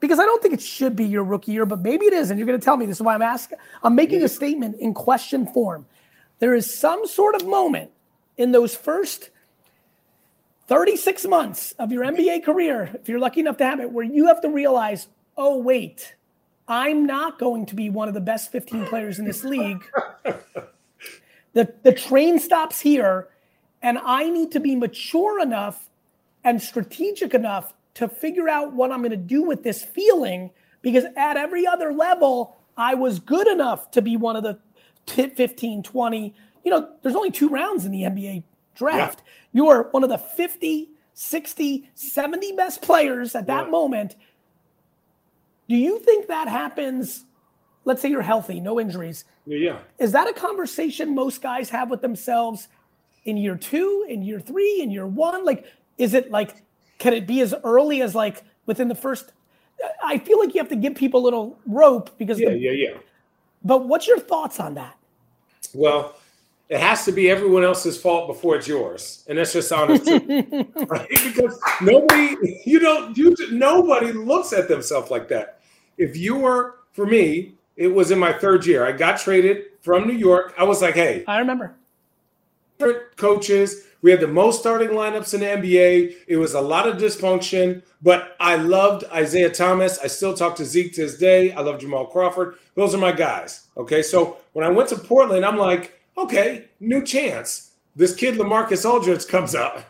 because 0.02 0.20
I 0.20 0.26
don't 0.26 0.42
think 0.42 0.54
it 0.54 0.62
should 0.62 0.94
be 0.94 1.06
your 1.06 1.24
rookie 1.24 1.54
year, 1.54 1.66
but 1.66 1.80
maybe 1.80 2.06
it 2.06 2.14
is, 2.14 2.30
and 2.30 2.38
you're 2.38 2.46
going 2.46 2.60
to 2.60 2.64
tell 2.64 2.76
me 2.76 2.86
this 2.86 2.98
is 2.98 3.02
why 3.02 3.16
I'm 3.16 3.22
asking. 3.22 3.58
I'm 3.84 3.96
making 3.96 4.22
a 4.22 4.28
statement 4.28 4.76
in 4.82 4.94
question 4.94 5.48
form. 5.48 5.86
There 6.40 6.54
is 6.54 6.78
some 6.78 7.08
sort 7.08 7.36
of 7.36 7.48
moment 7.48 7.92
in 8.36 8.52
those 8.52 8.76
first 8.76 9.30
36 10.68 11.26
months 11.28 11.72
of 11.80 11.94
your 11.94 12.04
NBA 12.04 12.44
career, 12.44 12.92
if 12.96 13.08
you're 13.08 13.20
lucky 13.20 13.40
enough 13.40 13.56
to 13.58 13.66
have 13.66 13.80
it, 13.80 13.92
where 13.94 14.04
you 14.04 14.28
have 14.28 14.42
to 14.42 14.50
realize, 14.50 15.08
oh, 15.38 15.58
wait, 15.58 16.16
I'm 16.68 17.06
not 17.06 17.40
going 17.40 17.66
to 17.68 17.76
be 17.76 17.90
one 17.90 18.10
of 18.10 18.14
the 18.14 18.22
best 18.22 18.52
15 18.52 18.88
players 18.88 19.20
in 19.20 19.26
this 19.26 19.46
league. 19.46 19.86
the, 21.54 21.74
the 21.84 21.92
train 21.92 22.40
stops 22.40 22.80
here, 22.80 23.30
and 23.82 24.00
I 24.00 24.30
need 24.30 24.52
to 24.52 24.60
be 24.60 24.76
mature 24.76 25.40
enough 25.40 25.90
and 26.44 26.62
strategic 26.62 27.34
enough 27.34 27.74
to 27.96 28.08
figure 28.08 28.50
out 28.50 28.74
what 28.74 28.92
I'm 28.92 29.00
going 29.00 29.12
to 29.12 29.18
do 29.18 29.44
with 29.44 29.64
this 29.64 29.84
feeling 29.84 30.52
because 30.82 31.06
at 31.16 31.38
every 31.38 31.66
other 31.66 31.94
level, 31.94 32.58
I 32.76 32.96
was 32.96 33.20
good 33.20 33.48
enough 33.48 33.92
to 33.92 34.02
be 34.02 34.18
one 34.18 34.36
of 34.36 34.44
the 34.44 34.60
15, 35.08 35.84
20. 35.84 36.36
You 36.64 36.72
know, 36.72 36.90
there's 37.02 37.16
only 37.16 37.32
two 37.32 37.50
rounds 37.50 37.86
in 37.86 37.92
the 37.92 38.02
NBA 38.02 38.44
draft. 38.76 39.22
Yeah. 39.24 39.64
You're 39.64 39.84
one 39.92 40.04
of 40.04 40.10
the 40.10 40.18
50, 40.18 40.90
60, 41.14 41.90
70 41.94 42.52
best 42.54 42.82
players 42.82 43.36
at 43.36 43.48
that 43.48 43.66
yeah. 43.66 43.72
moment. 43.72 44.16
Do 45.70 45.76
you 45.76 46.00
think 46.00 46.28
that 46.28 46.48
happens? 46.48 47.26
Let's 47.86 48.02
say 48.02 48.10
you're 48.10 48.22
healthy, 48.22 48.60
no 48.60 48.80
injuries. 48.80 49.26
Yeah. 49.46 49.80
Is 50.00 50.12
that 50.14 50.28
a 50.28 50.34
conversation 50.34 51.14
most 51.14 51.42
guys 51.42 51.70
have 51.70 51.90
with 51.90 52.02
themselves 52.02 52.70
in 53.26 53.38
year 53.38 53.56
two, 53.56 54.06
in 54.08 54.22
year 54.22 54.40
three, 54.40 54.82
in 54.82 54.90
year 54.90 55.06
one? 55.06 55.46
Like, 55.46 55.66
is 55.98 56.14
it 56.14 56.32
like, 56.32 56.64
can 56.98 57.14
it 57.14 57.28
be 57.28 57.42
as 57.42 57.54
early 57.64 58.02
as 58.02 58.16
like 58.16 58.44
within 58.66 58.88
the 58.88 58.96
first? 58.96 59.34
I 60.04 60.18
feel 60.18 60.40
like 60.40 60.54
you 60.54 60.62
have 60.62 60.70
to 60.70 60.76
give 60.76 60.96
people 60.96 61.22
a 61.22 61.26
little 61.26 61.60
rope 61.66 62.18
because. 62.18 62.40
Yeah, 62.40 62.52
the, 62.52 62.58
yeah, 62.58 62.72
yeah. 62.72 62.98
But 63.64 63.88
what's 63.88 64.08
your 64.08 64.20
thoughts 64.20 64.60
on 64.60 64.76
that? 64.76 64.96
Well, 65.74 66.16
it 66.70 66.80
has 66.80 67.06
to 67.06 67.12
be 67.12 67.30
everyone 67.30 67.64
else's 67.64 68.00
fault 68.00 68.28
before 68.28 68.56
it's 68.56 68.68
yours, 68.68 69.24
and 69.28 69.38
that's 69.38 69.54
just 69.54 69.72
honest, 69.72 70.08
right? 70.88 71.10
Because 71.10 71.60
nobody, 71.82 72.62
you 72.66 72.80
don't, 72.80 73.18
you 73.18 73.36
nobody 73.52 74.12
looks 74.12 74.54
at 74.54 74.68
themselves 74.68 75.12
like 75.12 75.28
that. 75.30 75.60
If 75.98 76.18
you 76.18 76.36
were, 76.36 76.80
for 76.94 77.06
me, 77.06 77.54
it 77.76 77.88
was 77.88 78.12
in 78.12 78.20
my 78.20 78.34
third 78.34 78.66
year. 78.66 78.86
I 78.86 78.92
got 78.92 79.20
traded 79.20 79.66
from 79.82 80.08
New 80.08 80.14
York. 80.14 80.54
I 80.58 80.64
was 80.64 80.82
like, 80.82 80.96
hey, 80.96 81.24
I 81.28 81.40
remember. 81.40 81.76
Different 82.78 83.18
coaches, 83.18 83.84
we 84.04 84.12
had 84.12 84.20
the 84.20 84.28
most 84.28 84.60
starting 84.60 84.90
lineups 84.90 85.34
in 85.34 85.40
the 85.40 85.46
NBA. 85.46 86.16
It 86.28 86.36
was 86.36 86.54
a 86.54 86.62
lot 86.62 86.90
of 86.90 86.98
dysfunction, 86.98 87.82
but 88.02 88.36
I 88.38 88.58
loved 88.58 89.06
Isiah 89.16 89.50
Thomas. 89.50 89.98
I 89.98 90.08
still 90.08 90.34
talk 90.34 90.58
to 90.58 90.66
Zeke 90.66 90.94
to 90.96 91.04
this 91.04 91.18
day. 91.18 91.54
I 91.54 91.62
love 91.62 91.80
Jamal 91.80 92.08
Crawford. 92.08 92.58
Those 92.76 92.94
are 92.94 92.98
my 92.98 93.14
guys. 93.14 93.70
Okay. 93.78 94.04
So 94.04 94.38
when 94.52 94.66
I 94.66 94.70
went 94.70 94.90
to 94.90 94.98
Portland, 94.98 95.46
I'm 95.46 95.58
like, 95.58 95.98
okay, 96.18 96.66
new 96.82 97.02
chance. 97.02 97.72
This 97.96 98.14
kid 98.14 98.36
LaMarcus 98.36 98.88
Aldridge 98.88 99.26
comes 99.28 99.56
up. 99.56 99.86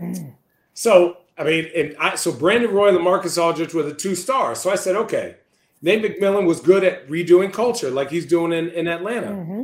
Mm. 0.00 0.34
So 0.72 1.18
I 1.36 1.44
mean, 1.44 1.68
and 1.76 1.94
I 2.00 2.14
so 2.14 2.32
Brandon 2.32 2.70
Roy, 2.70 2.92
LaMarcus 2.92 3.40
Aldridge 3.42 3.74
were 3.74 3.82
the 3.82 3.94
two 3.94 4.14
stars. 4.14 4.58
So 4.58 4.70
I 4.70 4.76
said, 4.76 4.96
okay. 4.96 5.36
Nate 5.82 6.02
McMillan 6.02 6.46
was 6.46 6.60
good 6.60 6.84
at 6.84 7.08
redoing 7.08 7.52
culture, 7.52 7.90
like 7.90 8.10
he's 8.10 8.26
doing 8.26 8.52
in, 8.52 8.68
in 8.70 8.86
Atlanta. 8.86 9.28
Mm-hmm. 9.28 9.62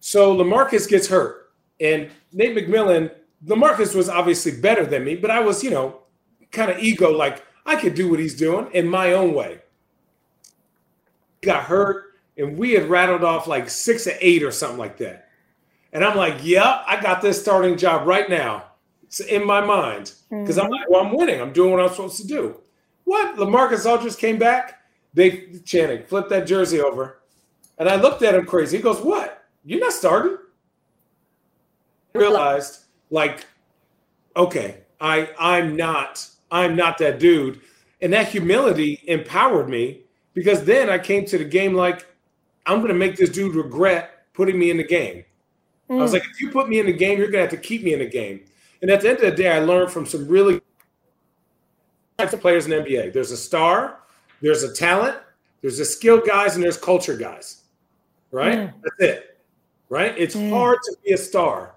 So 0.00 0.36
LaMarcus 0.36 0.88
gets 0.88 1.08
hurt, 1.08 1.50
and 1.80 2.10
Nate 2.32 2.56
McMillan, 2.56 3.10
LaMarcus 3.46 3.94
was 3.94 4.08
obviously 4.08 4.60
better 4.60 4.84
than 4.84 5.04
me, 5.04 5.16
but 5.16 5.30
I 5.30 5.40
was, 5.40 5.64
you 5.64 5.70
know, 5.70 6.00
kind 6.50 6.70
of 6.70 6.78
ego, 6.78 7.10
like 7.10 7.44
I 7.66 7.76
could 7.76 7.94
do 7.94 8.10
what 8.10 8.18
he's 8.18 8.34
doing 8.34 8.68
in 8.72 8.88
my 8.88 9.12
own 9.12 9.34
way. 9.34 9.60
Got 11.40 11.64
hurt, 11.64 12.14
and 12.36 12.58
we 12.58 12.72
had 12.72 12.88
rattled 12.88 13.24
off 13.24 13.46
like 13.46 13.70
six 13.70 14.06
or 14.06 14.14
eight 14.20 14.42
or 14.42 14.50
something 14.50 14.78
like 14.78 14.98
that. 14.98 15.28
And 15.92 16.04
I'm 16.04 16.16
like, 16.16 16.40
yeah, 16.42 16.82
I 16.86 17.00
got 17.00 17.22
this 17.22 17.40
starting 17.40 17.76
job 17.76 18.06
right 18.06 18.28
now. 18.28 18.64
It's 19.04 19.20
in 19.20 19.46
my 19.46 19.62
mind. 19.62 20.12
Because 20.28 20.56
mm-hmm. 20.56 20.66
I'm 20.66 20.70
like, 20.70 20.90
well, 20.90 21.04
I'm 21.04 21.16
winning. 21.16 21.40
I'm 21.40 21.52
doing 21.52 21.72
what 21.72 21.80
I'm 21.80 21.88
supposed 21.88 22.18
to 22.18 22.26
do. 22.26 22.60
What? 23.04 23.36
LaMarcus 23.36 23.86
Aldridge 23.90 24.18
came 24.18 24.38
back. 24.38 24.77
They 25.14 25.48
Channing 25.64 26.04
flipped 26.04 26.30
that 26.30 26.46
jersey 26.46 26.80
over. 26.80 27.20
And 27.78 27.88
I 27.88 27.96
looked 27.96 28.22
at 28.22 28.34
him 28.34 28.44
crazy. 28.44 28.76
He 28.76 28.82
goes, 28.82 29.00
What? 29.00 29.44
You're 29.64 29.80
not 29.80 29.92
starting? 29.92 30.38
Realized, 32.14 32.84
like, 33.10 33.46
okay, 34.36 34.78
I 35.00 35.30
I'm 35.38 35.76
not, 35.76 36.26
I'm 36.50 36.76
not 36.76 36.98
that 36.98 37.18
dude. 37.18 37.60
And 38.00 38.12
that 38.12 38.28
humility 38.28 39.02
empowered 39.06 39.68
me 39.68 40.02
because 40.34 40.64
then 40.64 40.88
I 40.88 40.98
came 40.98 41.24
to 41.26 41.38
the 41.38 41.44
game 41.44 41.74
like, 41.74 42.06
I'm 42.66 42.80
gonna 42.80 42.94
make 42.94 43.16
this 43.16 43.30
dude 43.30 43.54
regret 43.54 44.26
putting 44.34 44.58
me 44.58 44.70
in 44.70 44.76
the 44.76 44.84
game. 44.84 45.24
Mm. 45.90 45.98
I 45.98 46.02
was 46.02 46.10
mm. 46.10 46.14
like, 46.14 46.24
if 46.30 46.40
you 46.40 46.50
put 46.50 46.68
me 46.68 46.80
in 46.80 46.86
the 46.86 46.92
game, 46.92 47.18
you're 47.18 47.30
gonna 47.30 47.42
have 47.42 47.50
to 47.50 47.56
keep 47.56 47.82
me 47.82 47.92
in 47.92 47.98
the 47.98 48.06
game. 48.06 48.44
And 48.80 48.90
at 48.90 49.00
the 49.00 49.08
end 49.10 49.18
of 49.18 49.24
the 49.24 49.42
day, 49.42 49.50
I 49.50 49.58
learned 49.58 49.90
from 49.90 50.06
some 50.06 50.28
really 50.28 50.60
types 52.16 52.32
of 52.32 52.40
players 52.40 52.66
in 52.66 52.72
NBA. 52.72 53.12
There's 53.12 53.32
a 53.32 53.36
star, 53.36 54.00
there's 54.40 54.62
a 54.62 54.72
talent, 54.72 55.16
there's 55.62 55.78
a 55.80 55.84
skill 55.84 56.20
guys, 56.20 56.54
and 56.54 56.62
there's 56.62 56.76
culture 56.76 57.16
guys. 57.16 57.62
Right? 58.30 58.58
Mm. 58.58 58.72
That's 58.82 59.10
it. 59.10 59.38
Right? 59.88 60.14
It's 60.16 60.34
mm. 60.34 60.50
hard 60.50 60.78
to 60.84 60.96
be 61.04 61.12
a 61.12 61.18
star. 61.18 61.74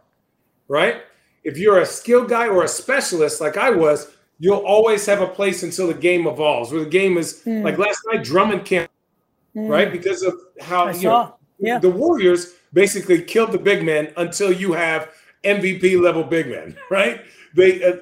Right? 0.67 1.03
If 1.43 1.57
you're 1.57 1.79
a 1.79 1.85
skill 1.85 2.25
guy 2.25 2.47
or 2.47 2.63
a 2.63 2.67
specialist 2.67 3.41
like 3.41 3.57
I 3.57 3.71
was, 3.71 4.11
you'll 4.39 4.65
always 4.65 5.05
have 5.05 5.21
a 5.21 5.27
place 5.27 5.63
until 5.63 5.87
the 5.87 5.93
game 5.93 6.27
evolves. 6.27 6.71
Where 6.71 6.83
the 6.83 6.89
game 6.89 7.17
is 7.17 7.41
mm. 7.45 7.63
like 7.63 7.77
last 7.77 8.01
night, 8.11 8.23
Drummond 8.23 8.65
can't, 8.65 8.89
right? 9.55 9.91
Because 9.91 10.23
of 10.23 10.35
how 10.59 10.85
I 10.85 10.91
you 10.91 11.01
saw. 11.01 11.23
know 11.23 11.35
yeah. 11.61 11.79
the 11.79 11.89
Warriors 11.89 12.53
basically 12.73 13.21
killed 13.21 13.51
the 13.51 13.59
big 13.59 13.83
men 13.85 14.11
until 14.17 14.51
you 14.51 14.73
have 14.73 15.11
MVP 15.43 16.01
level 16.01 16.23
big 16.23 16.47
men, 16.47 16.75
right? 16.89 17.21
They 17.55 17.83
uh, 17.83 17.97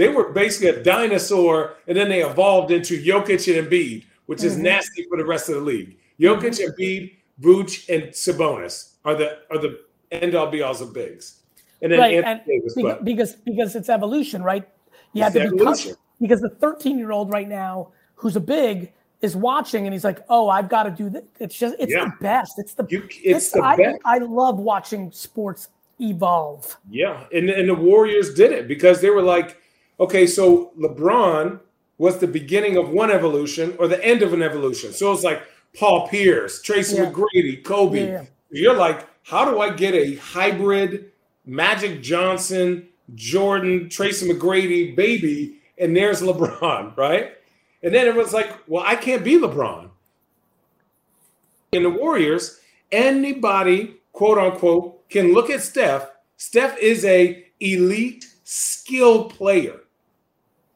they 0.00 0.08
were 0.08 0.30
basically 0.32 0.68
a 0.68 0.82
dinosaur, 0.82 1.76
and 1.86 1.94
then 1.94 2.08
they 2.08 2.22
evolved 2.22 2.70
into 2.70 3.02
Jokic 3.02 3.46
and 3.54 3.68
Embiid, 3.68 4.06
which 4.26 4.42
is 4.42 4.54
mm-hmm. 4.54 4.62
nasty 4.62 5.04
for 5.04 5.18
the 5.18 5.26
rest 5.26 5.50
of 5.50 5.56
the 5.56 5.60
league. 5.60 5.98
Jokic, 6.18 6.58
mm-hmm. 6.58 6.70
Embiid, 6.70 7.16
Vooch, 7.42 7.88
and 7.94 8.10
Sabonis 8.12 8.94
are 9.04 9.14
the 9.14 9.38
are 9.50 9.58
the 9.58 9.80
end 10.10 10.34
all 10.34 10.50
be 10.50 10.62
alls 10.62 10.80
of 10.80 10.94
bigs. 10.94 11.40
And 11.82 11.92
then 11.92 12.00
right, 12.00 12.24
and 12.24 12.40
Davis, 12.46 12.74
because, 12.74 13.02
because 13.02 13.36
because 13.44 13.76
it's 13.76 13.90
evolution, 13.90 14.42
right? 14.42 14.66
You 15.12 15.22
have 15.22 15.34
to 15.34 15.50
be 15.50 15.58
tough, 15.58 15.86
because 16.18 16.40
the 16.40 16.48
13 16.48 16.98
year 16.98 17.12
old 17.12 17.30
right 17.30 17.48
now 17.48 17.92
who's 18.14 18.36
a 18.36 18.40
big 18.40 18.92
is 19.20 19.36
watching 19.36 19.86
and 19.86 19.92
he's 19.92 20.04
like, 20.04 20.24
"Oh, 20.30 20.48
I've 20.48 20.70
got 20.70 20.84
to 20.84 20.90
do 20.90 21.10
this." 21.10 21.24
It's 21.38 21.58
just 21.58 21.76
it's 21.78 21.92
yeah. 21.92 22.06
the 22.06 22.12
best. 22.22 22.58
It's 22.58 22.72
the 22.72 22.86
you, 22.88 23.02
it's, 23.04 23.18
it's, 23.22 23.50
the 23.50 23.62
I, 23.62 23.76
best. 23.76 23.98
I 24.06 24.18
love 24.18 24.58
watching 24.58 25.12
sports 25.12 25.68
evolve. 26.00 26.78
Yeah, 26.88 27.24
and 27.34 27.50
and 27.50 27.68
the 27.68 27.74
Warriors 27.74 28.32
did 28.32 28.52
it 28.52 28.66
because 28.66 29.02
they 29.02 29.10
were 29.10 29.22
like, 29.22 29.58
okay, 30.00 30.26
so 30.26 30.72
LeBron 30.78 31.60
was 31.98 32.18
the 32.18 32.26
beginning 32.26 32.76
of 32.76 32.88
one 32.88 33.10
evolution 33.10 33.76
or 33.78 33.86
the 33.86 34.02
end 34.04 34.22
of 34.22 34.32
an 34.32 34.42
evolution. 34.42 34.92
So 34.92 35.12
it's 35.12 35.22
like 35.22 35.42
Paul 35.78 36.08
Pierce, 36.08 36.62
Tracy 36.62 36.96
yeah. 36.96 37.10
McGrady, 37.10 37.62
Kobe. 37.62 38.08
Yeah. 38.08 38.24
You're 38.50 38.76
like, 38.76 39.06
how 39.22 39.44
do 39.44 39.60
I 39.60 39.70
get 39.70 39.94
a 39.94 40.16
hybrid 40.16 41.12
Magic 41.44 42.02
Johnson, 42.02 42.88
Jordan, 43.14 43.88
Tracy 43.88 44.28
McGrady 44.28 44.96
baby? 44.96 45.58
And 45.78 45.94
there's 45.94 46.22
LeBron, 46.22 46.96
right? 46.96 47.32
And 47.82 47.94
then 47.94 48.06
it 48.06 48.14
was 48.14 48.32
like, 48.32 48.50
well, 48.66 48.82
I 48.84 48.96
can't 48.96 49.22
be 49.22 49.38
LeBron. 49.38 49.90
In 51.72 51.84
the 51.84 51.90
Warriors, 51.90 52.60
anybody, 52.90 53.96
quote 54.12 54.38
unquote, 54.38 55.08
can 55.08 55.32
look 55.32 55.50
at 55.50 55.62
Steph. 55.62 56.10
Steph 56.36 56.78
is 56.78 57.04
a 57.04 57.44
elite 57.60 58.26
skill 58.44 59.26
player, 59.26 59.80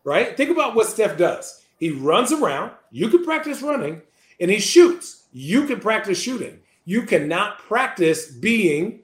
right? 0.05 0.37
Think 0.37 0.51
about 0.51 0.75
what 0.75 0.87
Steph 0.87 1.17
does. 1.19 1.63
He 1.79 1.91
runs 1.91 2.33
around. 2.33 2.73
You 2.91 3.09
can 3.09 3.25
practice 3.25 3.63
running, 3.63 4.03
and 4.41 4.51
he 4.51 4.59
shoots. 4.61 5.25
You 5.33 5.67
can 5.67 5.81
practice 5.81 6.21
shooting. 6.21 6.61
You 6.85 7.03
cannot 7.03 7.59
practice 7.59 8.31
being 8.31 9.01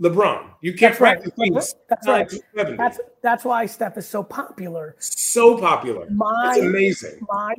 LeBron. 0.00 0.48
You 0.60 0.72
can't 0.74 0.92
That's 0.92 1.00
right. 1.00 1.14
practice 1.14 1.32
things. 1.38 1.74
That's 1.88 2.06
right. 2.06 2.76
That's 2.76 3.00
that's 3.22 3.44
why 3.44 3.66
Steph 3.66 3.96
is 3.96 4.06
so 4.08 4.22
popular. 4.22 4.96
so 4.98 5.56
popular. 5.58 6.08
My 6.10 6.54
It's 6.56 6.66
amazing. 6.66 7.26
my 7.30 7.54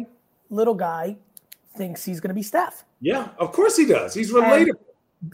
little 0.50 0.76
guy 0.76 1.17
thinks 1.76 2.04
he's 2.06 2.19
going 2.19 2.30
to 2.30 2.34
be 2.36 2.43
Steph. 2.43 2.84
Yeah, 3.02 3.30
of 3.39 3.52
course 3.52 3.76
he 3.78 3.86
does. 3.86 4.13
He's 4.13 4.32
relatable. 4.32 4.76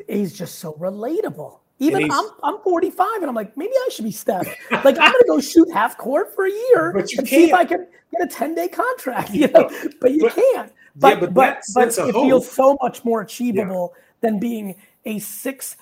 He's 0.07 0.33
just 0.37 0.59
so 0.59 0.73
relatable. 0.73 1.58
Even 1.79 2.11
I'm 2.11 2.25
I'm 2.43 2.59
45 2.59 3.07
and 3.21 3.25
I'm 3.25 3.35
like 3.35 3.55
maybe 3.55 3.71
I 3.73 3.89
should 3.89 4.05
be 4.05 4.11
Steph. 4.11 4.47
Like 4.71 4.97
I'm 4.99 5.11
going 5.11 5.21
to 5.21 5.25
go 5.27 5.39
shoot 5.39 5.71
half 5.71 5.97
court 5.97 6.35
for 6.35 6.45
a 6.45 6.51
year 6.51 6.91
But 6.93 7.11
and 7.17 7.27
see 7.27 7.45
if. 7.47 7.53
I 7.53 7.63
can 7.65 7.87
get 8.11 8.21
a 8.21 8.27
10 8.27 8.55
day 8.55 8.67
contract. 8.67 9.29
You 9.33 9.47
know, 9.47 9.69
but 10.01 10.11
you 10.11 10.23
But- 10.23 10.35
can't. 10.35 10.73
But 10.95 11.19
but 11.21 11.33
but 11.33 11.61
but, 11.73 11.97
a 11.97 12.07
it 12.09 12.13
feels 12.13 12.51
so 12.51 12.77
much 12.81 13.05
more 13.05 13.21
achievable 13.21 13.93
than 14.19 14.39
being 14.39 14.75
a 15.05 15.19
six. 15.19 15.77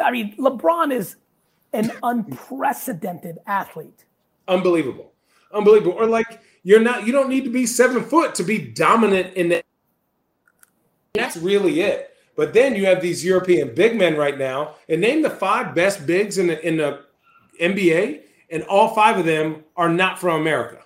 I 0.00 0.10
mean, 0.10 0.34
LeBron 0.38 0.90
is 0.92 1.16
an 1.74 1.92
unprecedented 2.02 3.38
athlete. 3.46 4.04
Unbelievable. 4.48 5.12
Unbelievable. 5.52 5.92
Or 5.92 6.06
like 6.06 6.40
you're 6.62 6.80
not 6.80 7.06
you 7.06 7.12
don't 7.12 7.28
need 7.28 7.44
to 7.44 7.50
be 7.50 7.66
seven 7.66 8.02
foot 8.02 8.34
to 8.36 8.42
be 8.42 8.58
dominant 8.58 9.34
in 9.34 9.50
the 9.50 9.62
that's 11.12 11.36
really 11.36 11.80
it. 11.82 12.13
But 12.36 12.52
then 12.52 12.74
you 12.74 12.84
have 12.86 13.00
these 13.00 13.24
European 13.24 13.74
big 13.74 13.96
men 13.96 14.16
right 14.16 14.36
now, 14.36 14.74
and 14.88 15.00
name 15.00 15.22
the 15.22 15.30
five 15.30 15.74
best 15.74 16.06
bigs 16.06 16.38
in 16.38 16.48
the 16.48 16.66
in 16.66 16.76
the 16.78 17.00
NBA, 17.60 18.22
and 18.50 18.62
all 18.64 18.94
five 18.94 19.18
of 19.18 19.24
them 19.24 19.62
are 19.76 19.88
not 19.88 20.18
from 20.18 20.40
America. 20.40 20.78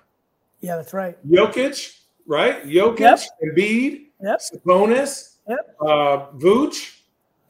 Yeah, 0.60 0.76
that's 0.76 0.92
right. 0.92 1.16
Jokic, 1.28 1.98
right? 2.26 2.64
Jokic, 2.66 2.98
Yep. 3.00 3.20
Embiid, 3.44 4.06
Yep. 4.22 4.40
Sabonis, 4.40 5.36
Yep. 5.48 5.76
uh, 5.80 6.26
Vooch, 6.36 6.98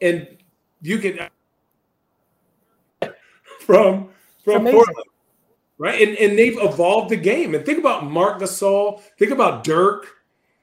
and 0.01 0.27
you 0.81 0.99
can 0.99 1.19
from 3.59 4.09
from. 4.43 4.63
Portland, 4.65 5.07
right? 5.77 6.01
And 6.07 6.17
and 6.17 6.37
they've 6.39 6.57
evolved 6.59 7.09
the 7.09 7.17
game. 7.17 7.53
And 7.55 7.65
think 7.65 7.79
about 7.79 8.05
Marc 8.05 8.39
Gasol. 8.39 9.01
Think 9.17 9.31
about 9.31 9.63
Dirk. 9.63 10.07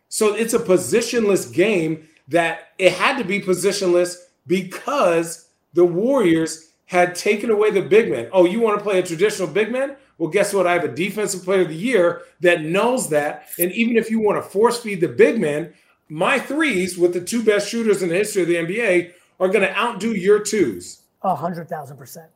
So 0.09 0.35
it's 0.35 0.55
a 0.55 0.59
positionless 0.59 1.53
game 1.53 2.09
that 2.29 2.69
it 2.79 2.93
had 2.93 3.19
to 3.19 3.25
be 3.25 3.41
positionless 3.41 4.17
because 4.47 5.49
the 5.75 5.85
Warriors 5.85 6.73
had 6.87 7.15
taken 7.15 7.51
away 7.51 7.71
the 7.71 7.83
big 7.83 8.11
man. 8.11 8.29
Oh, 8.33 8.45
you 8.45 8.61
want 8.61 8.79
to 8.79 8.85
play 8.85 8.99
a 8.99 9.03
traditional 9.03 9.49
big 9.49 9.71
man? 9.71 9.97
Well, 10.19 10.31
guess 10.31 10.55
what? 10.55 10.67
I 10.67 10.73
have 10.73 10.85
a 10.85 10.89
defensive 10.89 11.45
player 11.45 11.63
of 11.63 11.69
the 11.69 11.75
year 11.75 12.23
that 12.41 12.63
knows 12.63 13.11
that. 13.11 13.49
And 13.59 13.71
even 13.73 13.97
if 13.97 14.11
you 14.11 14.21
want 14.21 14.43
to 14.43 14.49
force 14.49 14.81
feed 14.81 15.01
the 15.01 15.09
big 15.09 15.41
man, 15.41 15.75
my 16.09 16.39
threes 16.39 16.97
with 16.97 17.13
the 17.13 17.21
two 17.21 17.43
best 17.43 17.69
shooters 17.69 18.03
in 18.03 18.09
the 18.09 18.15
history 18.15 18.43
of 18.43 18.49
the 18.49 18.55
NBA 18.55 19.13
are 19.41 19.49
going 19.49 19.67
to 19.67 19.77
outdo 19.77 20.13
your 20.13 20.41
twos. 20.41 21.03
A 21.23 21.35
hundred 21.35 21.69
thousand 21.69 21.97
percent. 21.97 22.31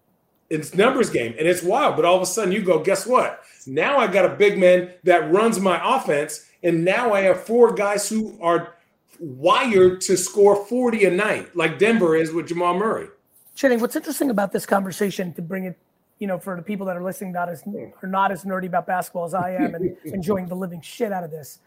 It's 0.51 0.75
numbers 0.75 1.11
game 1.11 1.35
and 1.39 1.47
it's 1.47 1.63
wild. 1.63 1.97
But 1.97 2.05
all 2.05 2.17
of 2.17 2.23
a 2.23 2.27
sudden 2.27 2.53
you 2.53 2.63
go, 2.63 2.81
guess 2.81 3.07
what? 3.07 3.43
Now 3.67 3.99
I 3.99 4.09
got 4.09 4.25
a 4.25 4.35
big 4.35 4.59
man 4.59 4.93
that 5.05 5.33
runs 5.33 5.61
my 5.61 5.81
offense. 5.97 6.47
And 6.63 6.85
now 6.85 7.15
I 7.15 7.23
have 7.23 7.45
four 7.45 7.73
guys 7.73 8.09
who 8.09 8.37
are 8.43 8.75
wired 9.21 10.01
to 10.01 10.17
score 10.17 10.67
40 10.67 11.05
a 11.05 11.11
night, 11.11 11.55
like 11.55 11.79
Denver 11.79 12.17
is 12.17 12.33
with 12.33 12.49
Jamal 12.49 12.75
Murray. 12.75 13.09
Channing, 13.55 13.81
what's 13.81 13.95
interesting 13.95 14.31
about 14.31 14.53
this 14.53 14.65
conversation 14.65 15.33
to 15.35 15.43
bring 15.43 15.65
it, 15.65 15.79
you 16.19 16.27
know, 16.27 16.39
for 16.39 16.57
the 16.57 16.63
people 16.63 16.87
that 16.87 16.97
are 16.97 17.03
listening, 17.03 17.33
not 17.33 17.49
as 17.49 17.63
are 18.03 18.09
not 18.09 18.33
as 18.33 18.45
nerdy 18.45 18.67
about 18.67 18.87
basketball 18.87 19.25
as 19.25 19.35
I 19.35 19.51
am, 19.53 19.75
and 19.75 19.97
enjoying 20.05 20.47
the 20.47 20.55
living 20.55 20.81
shit 20.81 21.13
out 21.13 21.23
of 21.23 21.31
this, 21.31 21.59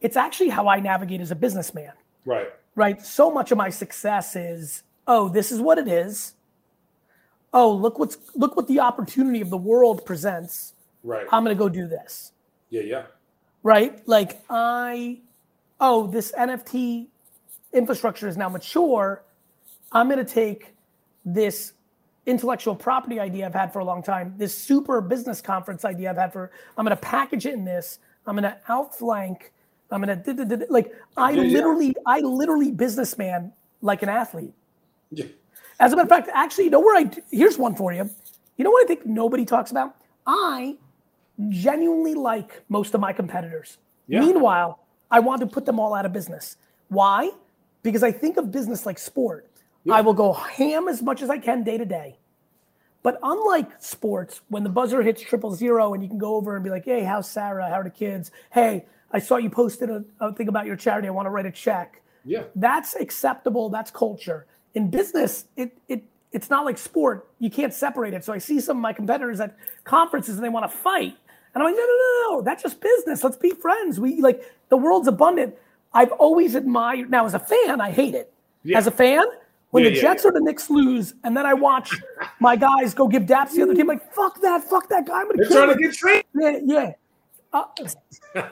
it's 0.00 0.16
actually 0.16 0.48
how 0.48 0.68
I 0.68 0.80
navigate 0.80 1.20
as 1.20 1.30
a 1.30 1.34
businessman. 1.36 1.92
Right. 2.24 2.48
Right. 2.74 3.04
So 3.04 3.30
much 3.30 3.52
of 3.52 3.58
my 3.58 3.70
success 3.70 4.34
is, 4.36 4.82
oh, 5.06 5.28
this 5.28 5.52
is 5.52 5.60
what 5.60 5.78
it 5.78 5.88
is. 5.88 6.34
Oh, 7.52 7.72
look 7.72 7.98
what's 7.98 8.18
look 8.34 8.56
what 8.56 8.66
the 8.68 8.80
opportunity 8.80 9.40
of 9.40 9.50
the 9.50 9.56
world 9.56 10.04
presents. 10.04 10.74
Right. 11.02 11.26
I'm 11.30 11.44
going 11.44 11.56
to 11.56 11.58
go 11.58 11.68
do 11.68 11.86
this. 11.86 12.32
yeah, 12.70 12.82
yeah. 12.82 13.02
right? 13.62 14.06
Like 14.08 14.42
I, 14.50 15.20
oh, 15.80 16.06
this 16.06 16.32
NFT 16.32 17.06
infrastructure 17.72 18.28
is 18.28 18.36
now 18.36 18.48
mature. 18.48 19.22
I'm 19.92 20.08
going 20.08 20.24
to 20.24 20.32
take 20.32 20.74
this 21.24 21.72
intellectual 22.26 22.74
property 22.74 23.20
idea 23.20 23.46
I've 23.46 23.54
had 23.54 23.72
for 23.72 23.78
a 23.78 23.84
long 23.84 24.02
time, 24.02 24.34
this 24.36 24.54
super 24.54 25.00
business 25.00 25.40
conference 25.40 25.84
idea 25.84 26.10
I've 26.10 26.16
had 26.16 26.32
for, 26.32 26.50
I'm 26.76 26.84
going 26.84 26.96
to 26.96 27.02
package 27.02 27.46
it 27.46 27.54
in 27.54 27.64
this. 27.64 28.00
I'm 28.26 28.34
going 28.34 28.42
to 28.42 28.58
outflank. 28.68 29.52
I'm 29.90 30.02
going 30.02 30.22
to 30.22 30.66
like 30.68 30.92
I 31.16 31.30
Yeah, 31.30 31.42
yeah. 31.42 31.52
literally, 31.52 31.94
I 32.06 32.20
literally 32.20 32.72
businessman 32.72 33.52
like 33.82 34.02
an 34.02 34.08
athlete. 34.08 34.52
Yeah. 35.12 35.26
As 35.78 35.92
a 35.92 35.96
matter 35.96 36.06
of 36.06 36.08
fact, 36.08 36.28
actually, 36.34 36.64
you 36.64 36.70
know 36.70 36.80
where 36.80 36.96
I 36.96 37.08
here's 37.30 37.56
one 37.56 37.76
for 37.76 37.92
you. 37.92 38.10
You 38.56 38.64
know 38.64 38.70
what 38.70 38.84
I 38.84 38.86
think 38.88 39.06
nobody 39.06 39.44
talks 39.44 39.70
about? 39.70 39.94
I 40.26 40.76
genuinely 41.48 42.14
like 42.14 42.62
most 42.68 42.94
of 42.94 43.00
my 43.00 43.12
competitors. 43.12 43.78
Yeah. 44.08 44.20
Meanwhile, 44.20 44.80
I 45.10 45.20
want 45.20 45.40
to 45.40 45.46
put 45.46 45.66
them 45.66 45.78
all 45.78 45.94
out 45.94 46.06
of 46.06 46.12
business. 46.12 46.56
Why? 46.88 47.30
Because 47.82 48.02
I 48.02 48.12
think 48.12 48.36
of 48.36 48.50
business 48.50 48.86
like 48.86 48.98
sport. 48.98 49.48
I 49.88 50.00
will 50.00 50.14
go 50.14 50.32
ham 50.32 50.88
as 50.88 51.00
much 51.00 51.22
as 51.22 51.30
I 51.30 51.38
can 51.38 51.62
day 51.62 51.78
to 51.78 51.84
day. 51.84 52.16
But 53.04 53.20
unlike 53.22 53.70
sports, 53.80 54.40
when 54.48 54.64
the 54.64 54.68
buzzer 54.68 55.00
hits 55.00 55.22
triple 55.22 55.54
zero 55.54 55.94
and 55.94 56.02
you 56.02 56.08
can 56.08 56.18
go 56.18 56.34
over 56.34 56.56
and 56.56 56.64
be 56.64 56.70
like, 56.70 56.84
hey, 56.84 57.04
how's 57.04 57.30
Sarah? 57.30 57.68
How 57.68 57.80
are 57.80 57.84
the 57.84 57.90
kids? 57.90 58.32
Hey, 58.52 58.84
I 59.12 59.20
saw 59.20 59.36
you 59.36 59.48
posted 59.48 59.90
a, 59.90 60.04
a 60.18 60.32
thing 60.32 60.48
about 60.48 60.66
your 60.66 60.74
charity. 60.74 61.06
I 61.06 61.12
want 61.12 61.26
to 61.26 61.30
write 61.30 61.46
a 61.46 61.52
check. 61.52 62.02
Yeah. 62.24 62.44
That's 62.56 62.96
acceptable. 62.96 63.68
That's 63.68 63.92
culture. 63.92 64.46
In 64.74 64.90
business, 64.90 65.44
it 65.56 65.78
it 65.86 66.02
it's 66.32 66.50
not 66.50 66.64
like 66.64 66.78
sport. 66.78 67.28
You 67.38 67.48
can't 67.48 67.72
separate 67.72 68.12
it. 68.12 68.24
So 68.24 68.32
I 68.32 68.38
see 68.38 68.58
some 68.58 68.76
of 68.78 68.82
my 68.82 68.92
competitors 68.92 69.38
at 69.38 69.56
conferences 69.84 70.34
and 70.34 70.44
they 70.44 70.48
want 70.48 70.68
to 70.68 70.76
fight. 70.76 71.16
And 71.56 71.62
I'm 71.62 71.70
like, 71.70 71.74
no, 71.76 71.86
no, 71.86 71.86
no, 71.86 72.34
no. 72.36 72.42
That's 72.42 72.62
just 72.62 72.82
business. 72.82 73.24
Let's 73.24 73.38
be 73.38 73.48
friends. 73.48 73.98
We 73.98 74.20
like 74.20 74.44
the 74.68 74.76
world's 74.76 75.08
abundant. 75.08 75.54
I've 75.94 76.12
always 76.12 76.54
admired 76.54 77.08
now 77.10 77.24
as 77.24 77.32
a 77.32 77.38
fan, 77.38 77.80
I 77.80 77.90
hate 77.90 78.14
it. 78.14 78.30
Yeah. 78.62 78.76
As 78.76 78.86
a 78.86 78.90
fan, 78.90 79.24
when 79.70 79.82
Yeah, 79.82 79.88
the 79.88 79.96
yeah, 79.96 80.02
Jets 80.02 80.26
or 80.26 80.32
the 80.32 80.40
Knicks 80.40 80.68
lose, 80.68 81.14
and 81.24 81.34
then 81.34 81.46
I 81.46 81.54
watch 81.54 81.98
my 82.40 82.56
guys 82.56 82.92
go 82.92 83.08
give 83.08 83.22
daps 83.22 83.52
to 83.52 83.56
the 83.56 83.62
other 83.62 83.74
team, 83.74 83.86
like, 83.86 84.12
fuck 84.12 84.38
that, 84.42 84.64
fuck 84.64 84.90
that 84.90 85.06
guy. 85.06 85.20
I'm 85.22 85.28
gonna 85.28 85.38
They're 85.38 85.46
kill 85.46 85.56
trying 85.56 85.70
him. 85.70 85.76
to 85.78 85.82
get 85.82 85.94
traded. 85.94 86.24
Yeah, 86.34 86.58
yeah. 86.62 86.92
Uh, 88.34 88.42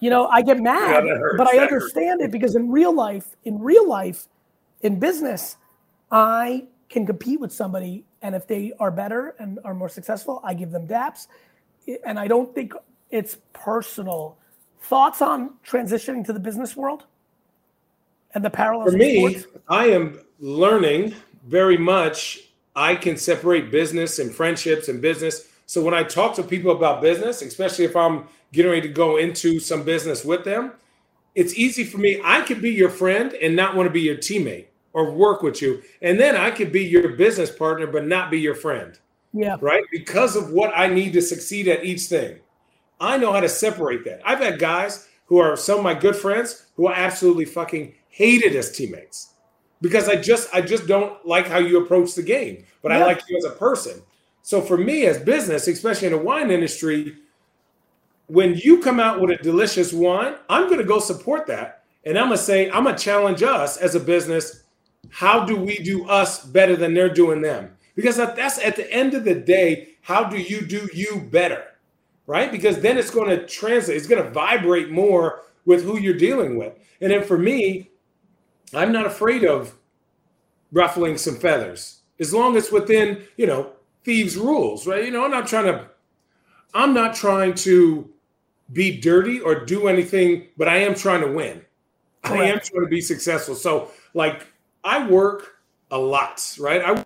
you 0.00 0.10
know, 0.10 0.26
I 0.26 0.42
get 0.42 0.60
mad, 0.60 1.04
but 1.38 1.46
I 1.46 1.56
understand 1.60 2.20
it 2.20 2.30
because 2.30 2.56
in 2.56 2.70
real 2.70 2.94
life, 2.94 3.36
in 3.44 3.58
real 3.58 3.88
life, 3.88 4.28
in 4.82 4.98
business, 4.98 5.56
I 6.10 6.66
can 6.90 7.06
compete 7.06 7.40
with 7.40 7.52
somebody, 7.52 8.04
and 8.20 8.34
if 8.34 8.46
they 8.46 8.74
are 8.78 8.90
better 8.90 9.34
and 9.38 9.58
are 9.64 9.72
more 9.72 9.88
successful, 9.88 10.42
I 10.44 10.52
give 10.52 10.72
them 10.72 10.86
daps. 10.86 11.28
And 12.04 12.18
I 12.18 12.28
don't 12.28 12.54
think 12.54 12.72
it's 13.10 13.38
personal. 13.52 14.36
Thoughts 14.82 15.22
on 15.22 15.54
transitioning 15.66 16.24
to 16.26 16.32
the 16.32 16.40
business 16.40 16.76
world 16.76 17.04
and 18.34 18.44
the 18.44 18.50
parallels 18.50 18.92
For 18.92 18.96
me, 18.96 19.34
sports? 19.34 19.58
I 19.68 19.86
am 19.86 20.20
learning 20.40 21.14
very 21.46 21.76
much. 21.76 22.40
I 22.76 22.94
can 22.94 23.16
separate 23.16 23.70
business 23.70 24.18
and 24.18 24.32
friendships 24.32 24.88
and 24.88 25.00
business. 25.02 25.48
So 25.66 25.82
when 25.82 25.94
I 25.94 26.02
talk 26.02 26.34
to 26.36 26.42
people 26.42 26.70
about 26.72 27.02
business, 27.02 27.42
especially 27.42 27.84
if 27.84 27.96
I'm 27.96 28.28
getting 28.52 28.70
ready 28.70 28.88
to 28.88 28.94
go 28.94 29.16
into 29.16 29.58
some 29.58 29.82
business 29.82 30.24
with 30.24 30.44
them, 30.44 30.72
it's 31.34 31.54
easy 31.54 31.84
for 31.84 31.98
me. 31.98 32.20
I 32.24 32.42
could 32.42 32.62
be 32.62 32.70
your 32.70 32.88
friend 32.88 33.34
and 33.34 33.54
not 33.54 33.76
want 33.76 33.86
to 33.86 33.92
be 33.92 34.00
your 34.00 34.16
teammate 34.16 34.66
or 34.92 35.10
work 35.10 35.42
with 35.42 35.60
you. 35.60 35.82
And 36.02 36.18
then 36.18 36.36
I 36.36 36.50
could 36.50 36.72
be 36.72 36.84
your 36.84 37.10
business 37.10 37.50
partner, 37.50 37.86
but 37.86 38.06
not 38.06 38.30
be 38.30 38.40
your 38.40 38.54
friend, 38.54 38.98
Yeah, 39.32 39.56
right? 39.60 39.84
Because 39.90 40.36
of 40.36 40.50
what 40.50 40.72
I 40.74 40.86
need 40.86 41.12
to 41.12 41.22
succeed 41.22 41.68
at 41.68 41.84
each 41.84 42.02
thing. 42.02 42.38
I 43.00 43.16
know 43.16 43.32
how 43.32 43.40
to 43.40 43.48
separate 43.48 44.04
that. 44.04 44.20
I've 44.24 44.40
had 44.40 44.58
guys 44.58 45.06
who 45.26 45.38
are 45.38 45.56
some 45.56 45.78
of 45.78 45.84
my 45.84 45.94
good 45.94 46.16
friends 46.16 46.66
who 46.76 46.88
I 46.88 46.94
absolutely 46.94 47.44
fucking 47.44 47.94
hated 48.08 48.56
as 48.56 48.72
teammates 48.72 49.34
because 49.80 50.08
I 50.08 50.16
just 50.16 50.48
I 50.52 50.60
just 50.60 50.86
don't 50.86 51.24
like 51.26 51.46
how 51.46 51.58
you 51.58 51.82
approach 51.82 52.14
the 52.14 52.22
game, 52.22 52.64
but 52.82 52.92
I 52.92 53.04
like 53.04 53.22
you 53.28 53.36
as 53.36 53.44
a 53.44 53.50
person. 53.50 54.02
So 54.42 54.60
for 54.60 54.78
me 54.78 55.06
as 55.06 55.18
business, 55.18 55.68
especially 55.68 56.08
in 56.08 56.14
the 56.14 56.18
wine 56.18 56.50
industry, 56.50 57.16
when 58.26 58.54
you 58.54 58.80
come 58.80 58.98
out 58.98 59.20
with 59.20 59.30
a 59.38 59.42
delicious 59.42 59.92
wine, 59.92 60.34
I'm 60.48 60.66
going 60.66 60.78
to 60.78 60.84
go 60.84 60.98
support 60.98 61.46
that, 61.46 61.84
and 62.04 62.18
I'm 62.18 62.26
going 62.26 62.38
to 62.38 62.42
say 62.42 62.70
I'm 62.70 62.84
going 62.84 62.96
to 62.96 63.02
challenge 63.02 63.42
us 63.42 63.76
as 63.76 63.94
a 63.94 64.00
business. 64.00 64.64
How 65.10 65.44
do 65.44 65.56
we 65.56 65.78
do 65.78 66.08
us 66.08 66.44
better 66.44 66.76
than 66.76 66.94
they're 66.94 67.12
doing 67.12 67.40
them? 67.40 67.76
Because 67.98 68.16
that's 68.16 68.58
at 68.64 68.76
the 68.76 68.90
end 68.92 69.14
of 69.14 69.24
the 69.24 69.34
day, 69.34 69.96
how 70.02 70.24
do 70.24 70.38
you 70.38 70.60
do 70.62 70.88
you 70.94 71.20
better? 71.20 71.64
right? 72.28 72.52
Because 72.52 72.80
then 72.80 72.98
it's 72.98 73.10
going 73.10 73.30
to 73.30 73.44
translate, 73.46 73.96
it's 73.96 74.06
going 74.06 74.22
to 74.22 74.30
vibrate 74.30 74.90
more 74.90 75.40
with 75.64 75.82
who 75.82 75.98
you're 75.98 76.14
dealing 76.14 76.56
with. 76.56 76.74
And 77.00 77.10
then 77.10 77.24
for 77.24 77.38
me, 77.38 77.90
I'm 78.72 78.92
not 78.92 79.06
afraid 79.06 79.44
of 79.44 79.74
ruffling 80.70 81.16
some 81.16 81.36
feathers 81.36 82.02
as 82.20 82.34
long 82.34 82.56
as 82.56 82.70
within, 82.70 83.22
you 83.36 83.46
know, 83.46 83.72
thieves' 84.04 84.36
rules, 84.36 84.86
right? 84.86 85.04
You 85.04 85.10
know, 85.10 85.24
I'm 85.24 85.30
not 85.30 85.46
trying 85.46 85.64
to, 85.64 85.88
I'm 86.74 86.92
not 86.92 87.14
trying 87.14 87.54
to 87.54 88.10
be 88.74 89.00
dirty 89.00 89.40
or 89.40 89.64
do 89.64 89.88
anything, 89.88 90.48
but 90.58 90.68
I 90.68 90.78
am 90.78 90.94
trying 90.94 91.22
to 91.22 91.32
win. 91.32 91.62
I 92.24 92.44
am 92.44 92.60
trying 92.60 92.84
to 92.84 92.90
be 92.90 93.00
successful. 93.00 93.54
So, 93.54 93.90
like, 94.12 94.46
I 94.84 95.08
work 95.08 95.60
a 95.90 95.96
lot, 95.96 96.56
right? 96.60 96.82
I 96.84 97.04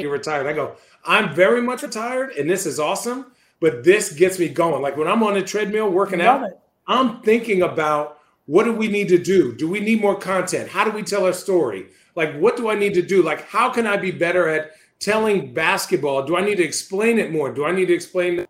you're 0.00 0.10
retired. 0.10 0.46
I 0.46 0.52
go, 0.52 0.76
I'm 1.04 1.34
very 1.34 1.60
much 1.60 1.82
retired, 1.82 2.30
and 2.32 2.48
this 2.48 2.66
is 2.66 2.80
awesome. 2.80 3.26
But 3.60 3.84
this 3.84 4.12
gets 4.12 4.38
me 4.38 4.48
going. 4.48 4.82
Like 4.82 4.96
when 4.96 5.06
I'm 5.06 5.22
on 5.22 5.34
the 5.34 5.42
treadmill 5.42 5.88
working 5.90 6.20
out, 6.20 6.42
it. 6.42 6.58
I'm 6.88 7.20
thinking 7.20 7.62
about 7.62 8.18
what 8.46 8.64
do 8.64 8.72
we 8.72 8.88
need 8.88 9.08
to 9.08 9.18
do? 9.18 9.54
Do 9.54 9.68
we 9.68 9.78
need 9.78 10.00
more 10.00 10.18
content? 10.18 10.68
How 10.68 10.84
do 10.84 10.90
we 10.90 11.04
tell 11.04 11.26
our 11.26 11.32
story? 11.32 11.86
Like, 12.16 12.36
what 12.38 12.56
do 12.56 12.68
I 12.68 12.74
need 12.74 12.92
to 12.94 13.02
do? 13.02 13.22
Like, 13.22 13.46
how 13.46 13.70
can 13.70 13.86
I 13.86 13.96
be 13.96 14.10
better 14.10 14.48
at 14.48 14.72
telling 14.98 15.54
basketball? 15.54 16.24
Do 16.24 16.36
I 16.36 16.44
need 16.44 16.56
to 16.56 16.64
explain 16.64 17.20
it 17.20 17.30
more? 17.30 17.52
Do 17.52 17.64
I 17.64 17.70
need 17.70 17.86
to 17.86 17.94
explain 17.94 18.46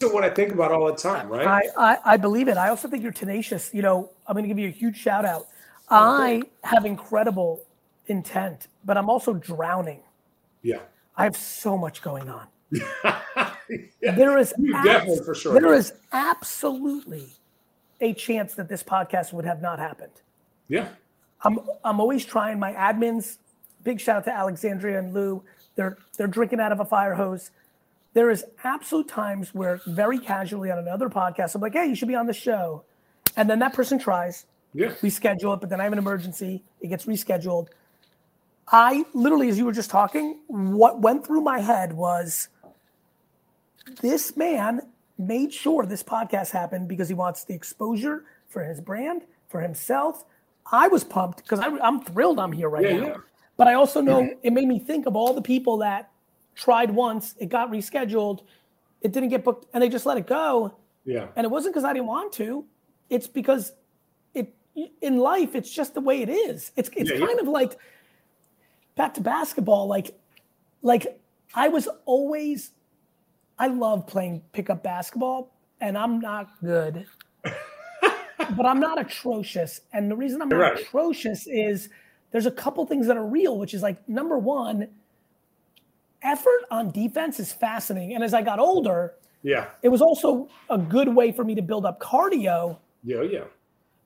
what 0.00 0.22
I 0.22 0.30
think 0.30 0.52
about 0.52 0.70
all 0.70 0.86
the 0.86 0.94
time, 0.96 1.28
right? 1.28 1.46
I, 1.46 1.62
I, 1.76 1.98
I 2.12 2.16
believe 2.16 2.46
it. 2.46 2.56
I 2.56 2.68
also 2.68 2.88
think 2.88 3.02
you're 3.02 3.12
tenacious. 3.12 3.74
You 3.74 3.82
know, 3.82 4.10
I'm 4.28 4.34
going 4.34 4.44
to 4.44 4.48
give 4.48 4.58
you 4.58 4.68
a 4.68 4.70
huge 4.70 4.96
shout 4.96 5.24
out. 5.24 5.48
I 5.90 6.42
have 6.62 6.86
incredible 6.86 7.66
intent, 8.06 8.68
but 8.84 8.96
I'm 8.96 9.10
also 9.10 9.34
drowning. 9.34 10.02
Yeah. 10.62 10.80
I 11.16 11.24
have 11.24 11.36
so 11.36 11.76
much 11.76 12.02
going 12.02 12.28
on. 12.28 12.46
yeah. 12.70 13.52
There 14.00 14.38
is 14.38 14.54
definitely 14.84 15.24
for 15.24 15.34
sure. 15.34 15.60
There 15.60 15.74
is 15.74 15.92
absolutely 16.12 17.28
a 18.00 18.14
chance 18.14 18.54
that 18.54 18.68
this 18.68 18.82
podcast 18.82 19.32
would 19.32 19.44
have 19.44 19.60
not 19.60 19.78
happened. 19.78 20.12
Yeah. 20.68 20.88
I'm 21.42 21.58
I'm 21.84 22.00
always 22.00 22.24
trying 22.24 22.58
my 22.58 22.72
admins. 22.72 23.38
Big 23.82 24.00
shout 24.00 24.18
out 24.18 24.24
to 24.24 24.32
Alexandria 24.32 24.98
and 24.98 25.12
Lou. 25.12 25.42
They're 25.74 25.98
they're 26.16 26.26
drinking 26.26 26.60
out 26.60 26.72
of 26.72 26.80
a 26.80 26.84
fire 26.84 27.14
hose. 27.14 27.50
There 28.12 28.30
is 28.30 28.44
absolute 28.64 29.08
times 29.08 29.54
where 29.54 29.80
very 29.86 30.18
casually 30.18 30.70
on 30.70 30.78
another 30.78 31.08
podcast, 31.08 31.54
I'm 31.54 31.60
like, 31.60 31.74
hey, 31.74 31.86
you 31.86 31.94
should 31.94 32.08
be 32.08 32.16
on 32.16 32.26
the 32.26 32.32
show. 32.32 32.84
And 33.36 33.48
then 33.48 33.60
that 33.60 33.72
person 33.72 33.98
tries. 33.98 34.46
Yeah. 34.74 34.94
We 35.02 35.10
schedule 35.10 35.54
it, 35.54 35.60
but 35.60 35.70
then 35.70 35.80
I 35.80 35.84
have 35.84 35.92
an 35.92 35.98
emergency. 35.98 36.64
It 36.80 36.88
gets 36.88 37.06
rescheduled. 37.06 37.68
I 38.70 39.04
literally, 39.14 39.48
as 39.48 39.58
you 39.58 39.64
were 39.64 39.72
just 39.72 39.90
talking, 39.90 40.38
what 40.46 41.00
went 41.00 41.26
through 41.26 41.40
my 41.40 41.58
head 41.60 41.92
was 41.92 42.48
this 44.00 44.36
man 44.36 44.82
made 45.18 45.52
sure 45.52 45.84
this 45.84 46.02
podcast 46.02 46.50
happened 46.50 46.88
because 46.88 47.08
he 47.08 47.14
wants 47.14 47.44
the 47.44 47.54
exposure 47.54 48.24
for 48.48 48.64
his 48.64 48.80
brand, 48.80 49.22
for 49.48 49.60
himself. 49.60 50.24
I 50.70 50.88
was 50.88 51.02
pumped 51.02 51.38
because 51.38 51.58
I'm 51.60 52.00
thrilled 52.02 52.38
I'm 52.38 52.52
here 52.52 52.68
right 52.68 52.84
yeah, 52.84 52.96
now. 52.96 53.06
Yeah. 53.06 53.16
But 53.56 53.68
I 53.68 53.74
also 53.74 54.00
know 54.00 54.20
yeah. 54.20 54.34
it 54.42 54.52
made 54.52 54.68
me 54.68 54.78
think 54.78 55.06
of 55.06 55.16
all 55.16 55.34
the 55.34 55.42
people 55.42 55.78
that 55.78 56.10
tried 56.54 56.90
once, 56.90 57.34
it 57.38 57.48
got 57.48 57.70
rescheduled, 57.70 58.40
it 59.00 59.12
didn't 59.12 59.30
get 59.30 59.44
booked, 59.44 59.66
and 59.74 59.82
they 59.82 59.88
just 59.88 60.06
let 60.06 60.16
it 60.16 60.26
go. 60.26 60.74
Yeah. 61.04 61.26
And 61.34 61.44
it 61.44 61.50
wasn't 61.50 61.74
because 61.74 61.84
I 61.84 61.92
didn't 61.92 62.06
want 62.06 62.32
to. 62.34 62.64
It's 63.08 63.26
because 63.26 63.72
it 64.34 64.54
in 65.02 65.18
life, 65.18 65.54
it's 65.54 65.70
just 65.70 65.94
the 65.94 66.00
way 66.00 66.22
it 66.22 66.28
is. 66.28 66.70
It's 66.76 66.88
it's 66.94 67.10
kind 67.10 67.40
of 67.40 67.48
like 67.48 67.76
back 68.96 69.14
to 69.14 69.20
basketball, 69.20 69.86
like 69.86 70.18
like 70.82 71.20
I 71.54 71.68
was 71.68 71.88
always 72.04 72.72
I 73.58 73.66
love 73.66 74.06
playing 74.06 74.42
pickup 74.52 74.82
basketball, 74.82 75.52
and 75.80 75.96
I'm 75.96 76.20
not 76.20 76.58
good, 76.62 77.06
but 77.44 78.66
I'm 78.66 78.80
not 78.80 79.00
atrocious. 79.00 79.82
And 79.92 80.10
the 80.10 80.16
reason 80.16 80.40
I'm 80.40 80.48
not 80.48 80.56
right. 80.56 80.80
atrocious 80.80 81.46
is 81.46 81.90
there's 82.30 82.46
a 82.46 82.50
couple 82.50 82.84
things 82.86 83.06
that 83.06 83.16
are 83.16 83.26
real, 83.26 83.58
which 83.58 83.74
is 83.74 83.82
like 83.82 84.08
number 84.08 84.38
one, 84.38 84.88
effort 86.22 86.64
on 86.70 86.90
defense 86.90 87.40
is 87.40 87.52
fascinating. 87.52 88.14
And 88.14 88.24
as 88.24 88.32
I 88.32 88.42
got 88.42 88.58
older, 88.58 89.14
yeah, 89.42 89.66
it 89.82 89.88
was 89.88 90.00
also 90.00 90.48
a 90.68 90.78
good 90.78 91.14
way 91.14 91.32
for 91.32 91.44
me 91.44 91.54
to 91.54 91.62
build 91.62 91.84
up 91.84 92.00
cardio. 92.00 92.78
Yeah, 93.02 93.18
oh, 93.18 93.22
yeah. 93.22 93.44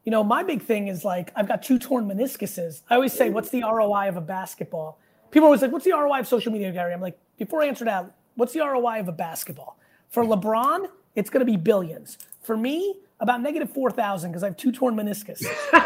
You 0.05 0.11
know, 0.11 0.23
my 0.23 0.43
big 0.43 0.63
thing 0.63 0.89
is 0.89 1.05
like 1.05 1.33
I've 1.35 1.49
got 1.49 1.63
two 1.63 1.79
torn 1.79 2.07
meniscuses. 2.07 2.83
I 2.91 2.95
always 2.95 3.13
say, 3.13 3.31
"What's 3.31 3.51
the 3.51 3.63
ROI 3.63 4.09
of 4.09 4.17
a 4.17 4.21
basketball?" 4.21 4.99
People 5.31 5.47
are 5.47 5.49
always 5.49 5.63
like, 5.63 5.73
"What's 5.73 5.85
the 5.85 5.93
ROI 5.93 6.21
of 6.21 6.29
social 6.29 6.53
media, 6.53 6.71
Gary?" 6.73 6.93
I'm 6.93 7.01
like, 7.01 7.19
before 7.39 7.63
I 7.63 7.67
answer 7.67 7.85
that, 7.87 8.13
What's 8.37 8.53
the 8.53 8.61
ROI 8.61 9.01
of 9.01 9.09
a 9.09 9.13
basketball? 9.13 9.79
For 10.09 10.25
LeBron, 10.25 10.89
it's 11.15 11.31
going 11.31 11.45
to 11.45 11.51
be 11.51 11.57
billions. 11.57 12.19
For 12.43 12.57
me, 12.57 12.97
about 13.21 13.41
negative 13.41 13.71
four 13.71 13.91
thousand 13.91 14.33
because 14.33 14.43
I 14.43 14.47
have 14.47 14.57
two 14.57 14.73
torn 14.73 14.95
meniscus. 14.95 15.43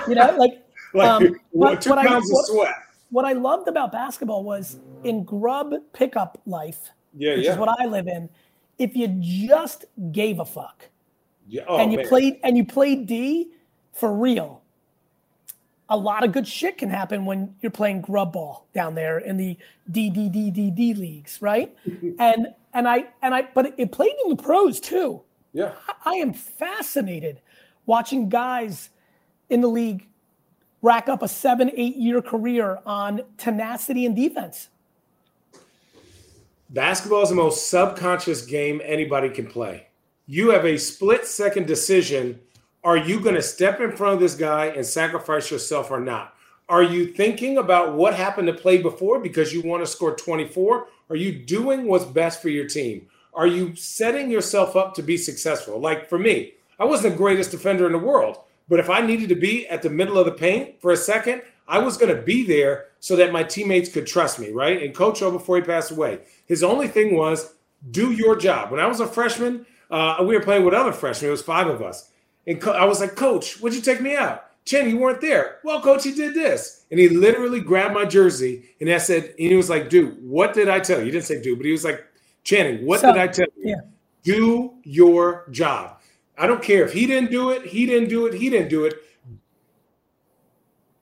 You 0.09 0.15
know, 0.15 0.35
like, 0.37 0.65
like 0.95 1.09
um, 1.09 1.37
what, 1.51 1.81
two 1.81 1.95
pounds 1.95 2.09
I, 2.09 2.39
of 2.39 2.47
sweat. 2.47 2.75
What 3.11 3.25
I 3.25 3.33
loved 3.33 3.69
about 3.69 3.93
basketball 3.93 4.45
was 4.45 4.79
in 5.05 5.25
grub 5.25 5.75
pickup 5.93 6.41
life, 6.47 6.91
yeah, 7.15 7.37
which 7.37 7.45
yeah. 7.45 7.53
is 7.53 7.59
what 7.59 7.81
I 7.81 7.87
live 7.87 8.09
in. 8.09 8.29
If 8.79 8.97
you 8.97 9.09
just 9.09 9.85
gave 10.13 10.41
a 10.41 10.45
fuck, 10.45 10.89
yeah. 11.47 11.63
oh, 11.69 11.79
and 11.79 11.93
you 11.93 11.99
man. 11.99 12.09
played 12.09 12.41
and 12.43 12.57
you 12.57 12.65
played 12.65 13.07
D 13.07 13.51
for 13.99 14.13
real, 14.13 14.63
a 15.89 15.97
lot 15.97 16.23
of 16.23 16.33
good 16.33 16.47
shit 16.47 16.79
can 16.79 16.89
happen 16.89 17.25
when 17.25 17.55
you're 17.61 17.71
playing 17.71 18.01
grub 18.01 18.33
ball 18.33 18.67
down 18.73 18.95
there 18.95 19.19
in 19.19 19.37
the 19.37 19.57
DDDDD 19.91 20.97
leagues, 20.97 21.43
right? 21.43 21.75
and 22.19 22.49
and 22.75 22.89
I 22.89 23.07
and 23.23 23.35
I 23.35 23.49
but 23.55 23.75
it 23.77 23.91
played 23.91 24.15
in 24.25 24.31
the 24.31 24.43
pros 24.43 24.81
too. 24.81 25.23
Yeah. 25.53 25.73
I, 25.89 26.13
I 26.13 26.15
am 26.15 26.33
fascinated 26.33 27.41
watching 27.87 28.29
guys 28.29 28.91
in 29.51 29.63
the 29.63 29.69
league 29.69 30.07
rack 30.83 31.09
up 31.09 31.23
a 31.23 31.27
7-8 31.27 31.73
year 31.97 32.23
career 32.23 32.79
on 32.87 33.23
tenacity 33.37 34.07
and 34.07 34.15
defense. 34.15 34.69
Basketball 36.71 37.23
is 37.23 37.31
the 37.31 37.35
most 37.35 37.71
subconscious 37.71 38.45
game 38.45 38.81
anybody 38.85 39.31
can 39.31 39.47
play. 39.47 39.89
You 40.27 40.51
have 40.51 40.67
a 40.67 40.77
split 40.77 41.25
second 41.25 41.67
decision 41.67 42.39
are 42.89 42.97
you 42.97 43.21
going 43.21 43.35
to 43.35 43.43
step 43.43 43.83
in 43.83 43.95
front 43.95 44.15
of 44.15 44.21
this 44.21 44.35
guy 44.35 44.69
and 44.69 44.87
sacrifice 44.87 45.51
yourself 45.51 45.91
or 45.91 46.01
not? 46.01 46.33
Are 46.71 46.83
you 46.83 47.09
thinking 47.09 47.59
about 47.59 47.93
what 47.93 48.15
happened 48.15 48.47
to 48.47 48.55
play 48.55 48.79
before 48.79 49.21
because 49.21 49.53
you 49.53 49.61
want 49.61 49.83
to 49.83 49.87
score 49.87 50.17
24? 50.17 50.87
Are 51.11 51.17
you 51.17 51.33
doing 51.33 51.87
what's 51.87 52.07
best 52.07 52.41
for 52.41 52.49
your 52.49 52.67
team? 52.67 53.07
Are 53.35 53.47
you 53.47 53.77
setting 53.77 54.31
yourself 54.31 54.75
up 54.75 54.95
to 54.95 55.03
be 55.03 55.19
successful? 55.19 55.79
Like 55.79 56.09
for 56.09 56.19
me, 56.19 56.55
I 56.79 56.87
wasn't 56.87 57.13
the 57.13 57.19
greatest 57.19 57.51
defender 57.51 57.85
in 57.85 57.93
the 57.93 57.99
world, 57.99 58.39
but 58.71 58.81
if 58.81 58.89
I 58.89 59.03
needed 59.03 59.29
to 59.29 59.35
be 59.35 59.69
at 59.69 59.83
the 59.83 59.91
middle 59.91 60.17
of 60.17 60.25
the 60.25 60.33
paint 60.33 60.81
for 60.81 60.91
a 60.91 60.97
second, 60.97 61.43
I 61.67 61.81
was 61.81 61.99
going 61.99 62.17
to 62.17 62.23
be 62.23 62.47
there 62.47 62.87
so 63.01 63.17
that 63.17 63.33
my 63.33 63.43
teammates 63.43 63.93
could 63.93 64.07
trust 64.07 64.39
me, 64.39 64.51
right? 64.51 64.83
And 64.83 64.95
Coach 64.95 65.21
O, 65.21 65.31
before 65.31 65.57
he 65.57 65.63
passed 65.63 65.91
away, 65.91 66.21
his 66.47 66.63
only 66.63 66.89
thing 66.89 67.15
was 67.15 67.53
do 67.91 68.13
your 68.13 68.35
job. 68.35 68.71
When 68.71 68.81
I 68.81 68.87
was 68.87 69.01
a 69.01 69.07
freshman, 69.07 69.67
uh, 69.91 70.17
we 70.21 70.35
were 70.35 70.43
playing 70.43 70.65
with 70.65 70.73
other 70.73 70.93
freshmen. 70.93 71.29
It 71.29 71.33
was 71.33 71.43
five 71.43 71.67
of 71.67 71.83
us. 71.83 72.09
And 72.49 72.61
co- 72.63 72.73
I 72.73 72.87
was 72.87 73.01
like, 73.01 73.17
Coach, 73.17 73.61
would 73.63 73.75
you 73.77 73.83
take 73.83 74.03
me 74.03 74.17
out? 74.17 74.47
Chen, 74.67 74.91
you 74.91 74.99
weren't 74.99 75.23
there. 75.23 75.59
Well, 75.65 75.83
Coach, 75.83 76.05
he 76.05 76.13
did 76.13 76.35
this. 76.35 76.87
And 76.91 77.01
he 77.01 77.11
literally 77.11 77.61
grabbed 77.61 77.95
my 77.95 78.07
jersey 78.07 78.65
and 78.81 78.91
I 78.91 78.99
said, 78.99 79.27
and 79.39 79.51
he 79.51 79.57
was 79.57 79.71
like, 79.71 79.91
dude, 79.91 80.19
what 80.23 80.55
did 80.55 80.71
I 80.71 80.81
tell 80.81 81.01
you? 81.01 81.07
He 81.07 81.13
didn't 81.13 81.27
say 81.27 81.43
dude, 81.43 81.59
but 81.61 81.67
he 81.67 81.73
was 81.73 81.85
like, 81.85 82.05
Channing, 82.45 82.87
what 82.87 83.01
so, 83.03 83.13
did 83.13 83.23
I 83.23 83.29
tell 83.29 83.47
you? 83.59 83.71
Yeah. 83.71 83.83
Do 84.25 84.75
your 84.85 85.47
job. 85.53 85.99
I 86.39 86.49
don't 86.49 86.63
care 86.63 86.85
if 86.85 86.95
he 86.95 87.07
didn't 87.07 87.31
do 87.33 87.51
it, 87.53 87.67
he 87.67 87.87
didn't 87.87 88.11
do 88.11 88.27
it, 88.27 88.35
he 88.35 88.51
didn't 88.51 88.71
do 88.71 88.87
it. 88.87 88.95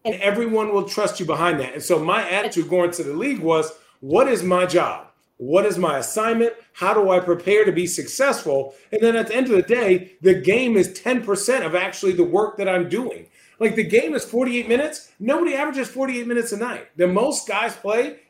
And 0.04 0.16
everyone 0.16 0.72
will 0.74 0.84
trust 0.88 1.20
you 1.20 1.26
behind 1.26 1.60
that. 1.60 1.74
And 1.74 1.82
so 1.84 2.00
my 2.04 2.28
attitude 2.30 2.68
going 2.68 2.92
to 2.92 3.04
the 3.04 3.14
league 3.14 3.40
was, 3.40 3.72
what 4.00 4.28
is 4.28 4.42
my 4.44 4.66
job? 4.66 5.08
What 5.38 5.66
is 5.66 5.76
my 5.76 5.98
assignment? 5.98 6.54
How 6.72 6.94
do 6.94 7.10
I 7.10 7.20
prepare 7.20 7.64
to 7.64 7.72
be 7.72 7.86
successful? 7.86 8.74
And 8.90 9.02
then 9.02 9.16
at 9.16 9.28
the 9.28 9.34
end 9.34 9.46
of 9.46 9.52
the 9.52 9.62
day, 9.62 10.16
the 10.22 10.34
game 10.34 10.76
is 10.76 10.88
10% 10.98 11.64
of 11.64 11.74
actually 11.74 12.12
the 12.12 12.24
work 12.24 12.56
that 12.56 12.68
I'm 12.68 12.88
doing. 12.88 13.26
Like 13.58 13.74
the 13.74 13.84
game 13.84 14.14
is 14.14 14.24
48 14.24 14.68
minutes. 14.68 15.12
Nobody 15.18 15.54
averages 15.54 15.88
48 15.88 16.26
minutes 16.26 16.52
a 16.52 16.56
night. 16.56 16.88
The 16.96 17.06
most 17.06 17.46
guys 17.46 17.76
play. 17.76 18.20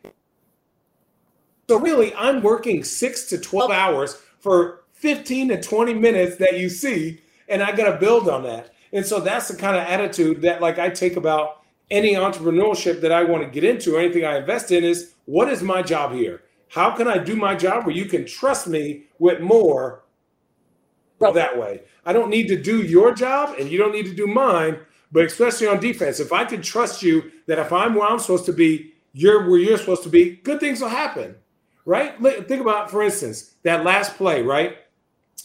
So 1.69 1.79
really, 1.79 2.15
I'm 2.15 2.43
working 2.43 2.85
six 2.85 3.25
to 3.27 3.39
12 3.39 3.71
hours 3.71 4.21
for 4.39 4.85
15 4.95 5.49
to 5.49 5.63
20 5.63 5.95
minutes 5.95 6.37
that 6.37 6.59
you 6.59 6.69
see, 6.69 7.21
and 7.49 7.63
I 7.63 7.75
got 7.75 7.91
to 7.91 7.99
build 7.99 8.29
on 8.29 8.45
that. 8.45 8.73
And 8.93 9.05
so 9.05 9.21
that's 9.21 9.49
the 9.49 9.57
kind 9.57 9.77
of 9.77 9.83
attitude 9.83 10.43
that 10.43 10.61
like 10.61 10.79
I 10.79 10.91
take 10.91 11.17
about 11.17 11.63
any 11.91 12.15
entrepreneurship 12.15 13.01
that 13.01 13.13
I 13.13 13.25
want 13.25 13.43
to 13.45 13.51
get 13.51 13.65
into 13.65 13.97
or 13.97 14.01
anything 14.01 14.25
I 14.25 14.39
invest 14.39 14.71
in 14.71 14.85
is 14.85 15.15
what 15.25 15.49
is 15.49 15.63
my 15.63 15.83
job 15.83 16.13
here? 16.13 16.43
How 16.69 16.91
can 16.91 17.09
I 17.09 17.19
do 17.19 17.37
my 17.37 17.55
job 17.55 17.87
where 17.87 17.95
you 17.95 18.07
can 18.07 18.27
trust 18.27 18.67
me 18.67 19.05
with 19.19 19.41
more 19.41 20.03
that 21.21 21.59
way? 21.59 21.83
I 22.05 22.13
don't 22.13 22.31
need 22.31 22.49
to 22.49 22.61
do 22.61 22.83
your 22.83 23.15
job 23.15 23.57
and 23.59 23.69
you 23.69 23.79
don't 23.79 23.93
need 23.93 24.07
to 24.07 24.15
do 24.15 24.27
mine, 24.27 24.79
but 25.13 25.25
especially 25.25 25.69
on 25.69 25.81
defense, 25.81 26.21
if 26.21 26.33
I 26.33 26.45
can 26.45 26.63
trust 26.63 27.03
you 27.03 27.31
that 27.47 27.59
if 27.59 27.73
I'm 27.73 27.95
where 27.95 28.09
I'm 28.09 28.19
supposed 28.19 28.47
to 28.47 28.53
be, 28.53 28.95
you're 29.13 29.49
where 29.49 29.59
you're 29.59 29.79
supposed 29.79 30.03
to 30.03 30.09
be, 30.09 30.37
good 30.37 30.61
things 30.61 30.81
will 30.81 30.89
happen, 30.89 31.35
right? 31.85 32.19
Think 32.47 32.61
about, 32.61 32.91
for 32.91 33.03
instance, 33.03 33.55
that 33.63 33.85
last 33.85 34.17
play, 34.17 34.43
right? 34.43 34.77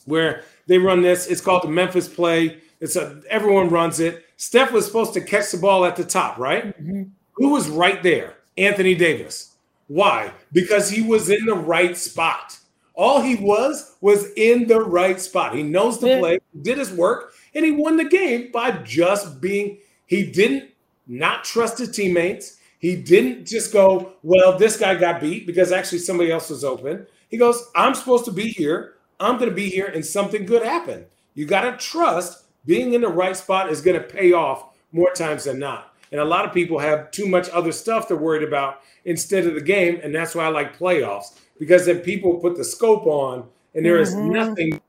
Where 0.05 0.43
they 0.67 0.77
run 0.77 1.01
this, 1.01 1.27
it's 1.27 1.41
called 1.41 1.63
the 1.63 1.69
Memphis 1.69 2.07
play. 2.07 2.57
It's 2.79 2.95
a 2.95 3.21
everyone 3.29 3.69
runs 3.69 3.99
it. 3.99 4.25
Steph 4.37 4.71
was 4.71 4.85
supposed 4.87 5.13
to 5.13 5.21
catch 5.21 5.51
the 5.51 5.57
ball 5.57 5.85
at 5.85 5.95
the 5.95 6.03
top, 6.03 6.37
right? 6.39 6.77
Mm-hmm. 6.81 7.03
Who 7.33 7.49
was 7.49 7.69
right 7.69 8.01
there? 8.01 8.37
Anthony 8.57 8.95
Davis. 8.95 9.50
Why? 9.91 10.31
Because 10.53 10.89
he 10.89 11.01
was 11.01 11.29
in 11.29 11.45
the 11.45 11.53
right 11.53 11.97
spot. 11.97 12.57
All 12.93 13.19
he 13.21 13.35
was 13.35 13.97
was 13.99 14.31
in 14.37 14.67
the 14.67 14.79
right 14.79 15.19
spot. 15.19 15.53
He 15.53 15.63
knows 15.63 15.99
the 15.99 16.17
play, 16.17 16.39
did 16.61 16.77
his 16.77 16.93
work, 16.93 17.33
and 17.53 17.65
he 17.65 17.71
won 17.71 17.97
the 17.97 18.05
game 18.05 18.51
by 18.53 18.71
just 18.71 19.41
being, 19.41 19.79
he 20.05 20.31
didn't 20.31 20.69
not 21.07 21.43
trust 21.43 21.77
his 21.77 21.91
teammates. 21.91 22.57
He 22.79 22.95
didn't 22.95 23.45
just 23.45 23.73
go, 23.73 24.13
well, 24.23 24.57
this 24.57 24.77
guy 24.77 24.95
got 24.95 25.19
beat 25.19 25.45
because 25.45 25.73
actually 25.73 25.99
somebody 25.99 26.31
else 26.31 26.49
was 26.49 26.63
open. 26.63 27.05
He 27.27 27.35
goes, 27.35 27.61
I'm 27.75 27.93
supposed 27.93 28.23
to 28.25 28.31
be 28.31 28.47
here. 28.47 28.93
I'm 29.19 29.37
going 29.37 29.49
to 29.49 29.55
be 29.55 29.69
here 29.69 29.87
and 29.87 30.05
something 30.05 30.45
good 30.45 30.63
happened. 30.63 31.05
You 31.33 31.45
got 31.45 31.69
to 31.69 31.75
trust 31.75 32.45
being 32.65 32.93
in 32.93 33.01
the 33.01 33.09
right 33.09 33.35
spot 33.35 33.69
is 33.69 33.81
going 33.81 34.01
to 34.01 34.07
pay 34.07 34.31
off 34.31 34.69
more 34.93 35.11
times 35.11 35.43
than 35.43 35.59
not. 35.59 35.90
And 36.11 36.19
a 36.19 36.25
lot 36.25 36.45
of 36.45 36.53
people 36.53 36.77
have 36.79 37.11
too 37.11 37.27
much 37.27 37.49
other 37.49 37.71
stuff 37.71 38.07
they're 38.07 38.17
worried 38.17 38.43
about 38.43 38.81
instead 39.05 39.45
of 39.45 39.55
the 39.55 39.61
game. 39.61 39.99
And 40.03 40.13
that's 40.13 40.35
why 40.35 40.45
I 40.45 40.49
like 40.49 40.77
playoffs 40.77 41.39
because 41.59 41.85
then 41.85 41.99
people 41.99 42.35
put 42.35 42.57
the 42.57 42.63
scope 42.63 43.05
on 43.05 43.47
and 43.75 43.85
there 43.85 43.99
is 43.99 44.13
mm-hmm. 44.13 44.31
nothing 44.31 44.81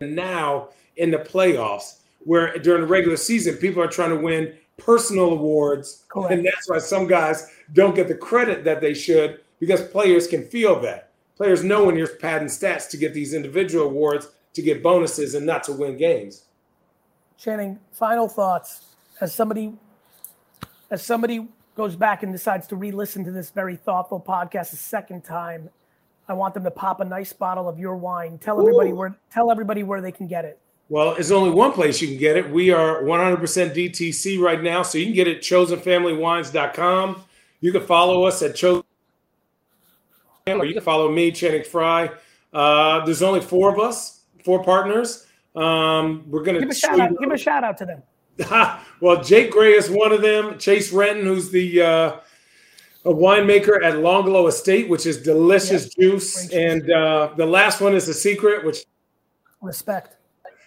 now 0.00 0.68
in 0.96 1.10
the 1.10 1.18
playoffs 1.18 2.00
where 2.20 2.56
during 2.58 2.82
the 2.82 2.86
regular 2.86 3.16
season, 3.16 3.56
people 3.56 3.82
are 3.82 3.88
trying 3.88 4.10
to 4.10 4.16
win 4.16 4.54
personal 4.76 5.32
awards. 5.32 6.04
Correct. 6.08 6.32
And 6.32 6.46
that's 6.46 6.68
why 6.68 6.78
some 6.78 7.06
guys 7.06 7.50
don't 7.72 7.94
get 7.94 8.08
the 8.08 8.14
credit 8.14 8.64
that 8.64 8.80
they 8.80 8.94
should 8.94 9.40
because 9.60 9.82
players 9.82 10.26
can 10.26 10.44
feel 10.44 10.80
that. 10.80 11.10
Players 11.36 11.64
know 11.64 11.84
when 11.84 11.96
you're 11.96 12.06
padding 12.06 12.48
stats 12.48 12.88
to 12.90 12.96
get 12.96 13.12
these 13.12 13.34
individual 13.34 13.86
awards, 13.86 14.28
to 14.52 14.62
get 14.62 14.82
bonuses, 14.82 15.34
and 15.34 15.44
not 15.44 15.64
to 15.64 15.72
win 15.72 15.96
games. 15.96 16.44
Channing, 17.36 17.78
final 17.92 18.28
thoughts. 18.28 18.94
As 19.20 19.34
somebody 19.34 19.72
as 20.94 21.02
somebody 21.02 21.48
goes 21.74 21.96
back 21.96 22.22
and 22.22 22.32
decides 22.32 22.68
to 22.68 22.76
re-listen 22.76 23.24
to 23.24 23.32
this 23.32 23.50
very 23.50 23.74
thoughtful 23.74 24.20
podcast 24.20 24.72
a 24.72 24.76
second 24.76 25.22
time, 25.22 25.68
I 26.28 26.32
want 26.32 26.54
them 26.54 26.62
to 26.62 26.70
pop 26.70 27.00
a 27.00 27.04
nice 27.04 27.32
bottle 27.32 27.68
of 27.68 27.80
your 27.80 27.96
wine. 27.96 28.38
Tell 28.38 28.60
everybody 28.60 28.90
Ooh. 28.90 28.96
where 28.96 29.16
tell 29.30 29.50
everybody 29.50 29.82
where 29.82 30.00
they 30.00 30.12
can 30.12 30.28
get 30.28 30.44
it. 30.44 30.58
Well, 30.88 31.14
it's 31.16 31.30
only 31.30 31.50
one 31.50 31.72
place 31.72 32.00
you 32.00 32.08
can 32.08 32.18
get 32.18 32.36
it. 32.36 32.48
We 32.48 32.70
are 32.70 33.02
100% 33.02 33.40
DTC 33.74 34.38
right 34.38 34.62
now, 34.62 34.82
so 34.82 34.98
you 34.98 35.06
can 35.06 35.14
get 35.14 35.26
it 35.26 35.40
chosenfamilywines.com. 35.40 37.24
You 37.60 37.72
can 37.72 37.82
follow 37.82 38.24
us 38.24 38.42
at 38.42 38.54
Chosen 38.54 38.84
or 40.46 40.64
you 40.64 40.74
can 40.74 40.82
follow 40.82 41.10
me, 41.10 41.32
Channing 41.32 41.64
Frye. 41.64 42.10
Uh, 42.52 43.04
there's 43.04 43.22
only 43.22 43.40
four 43.40 43.72
of 43.72 43.80
us, 43.80 44.20
four 44.44 44.62
partners. 44.62 45.26
Um, 45.56 46.24
we're 46.30 46.42
gonna 46.42 46.60
give 46.60 46.70
a 46.70 46.74
shout 46.74 47.00
out. 47.00 47.18
Give 47.18 47.30
a 47.32 47.38
shout 47.38 47.64
out 47.64 47.78
to 47.78 47.86
them. 47.86 48.02
well, 49.00 49.22
Jake 49.22 49.50
Gray 49.50 49.72
is 49.72 49.88
one 49.88 50.12
of 50.12 50.22
them. 50.22 50.58
Chase 50.58 50.92
Renton, 50.92 51.24
who's 51.24 51.50
the 51.50 51.82
uh, 51.82 52.16
a 53.04 53.12
winemaker 53.12 53.82
at 53.82 53.94
Longplay 53.94 54.48
Estate, 54.48 54.88
which 54.88 55.06
is 55.06 55.22
delicious 55.22 55.84
yep. 55.84 55.92
juice. 55.98 56.50
And 56.52 56.90
uh, 56.90 57.34
the 57.36 57.46
last 57.46 57.80
one 57.80 57.94
is 57.94 58.06
the 58.06 58.14
secret, 58.14 58.64
which 58.64 58.84
respect. 59.60 60.16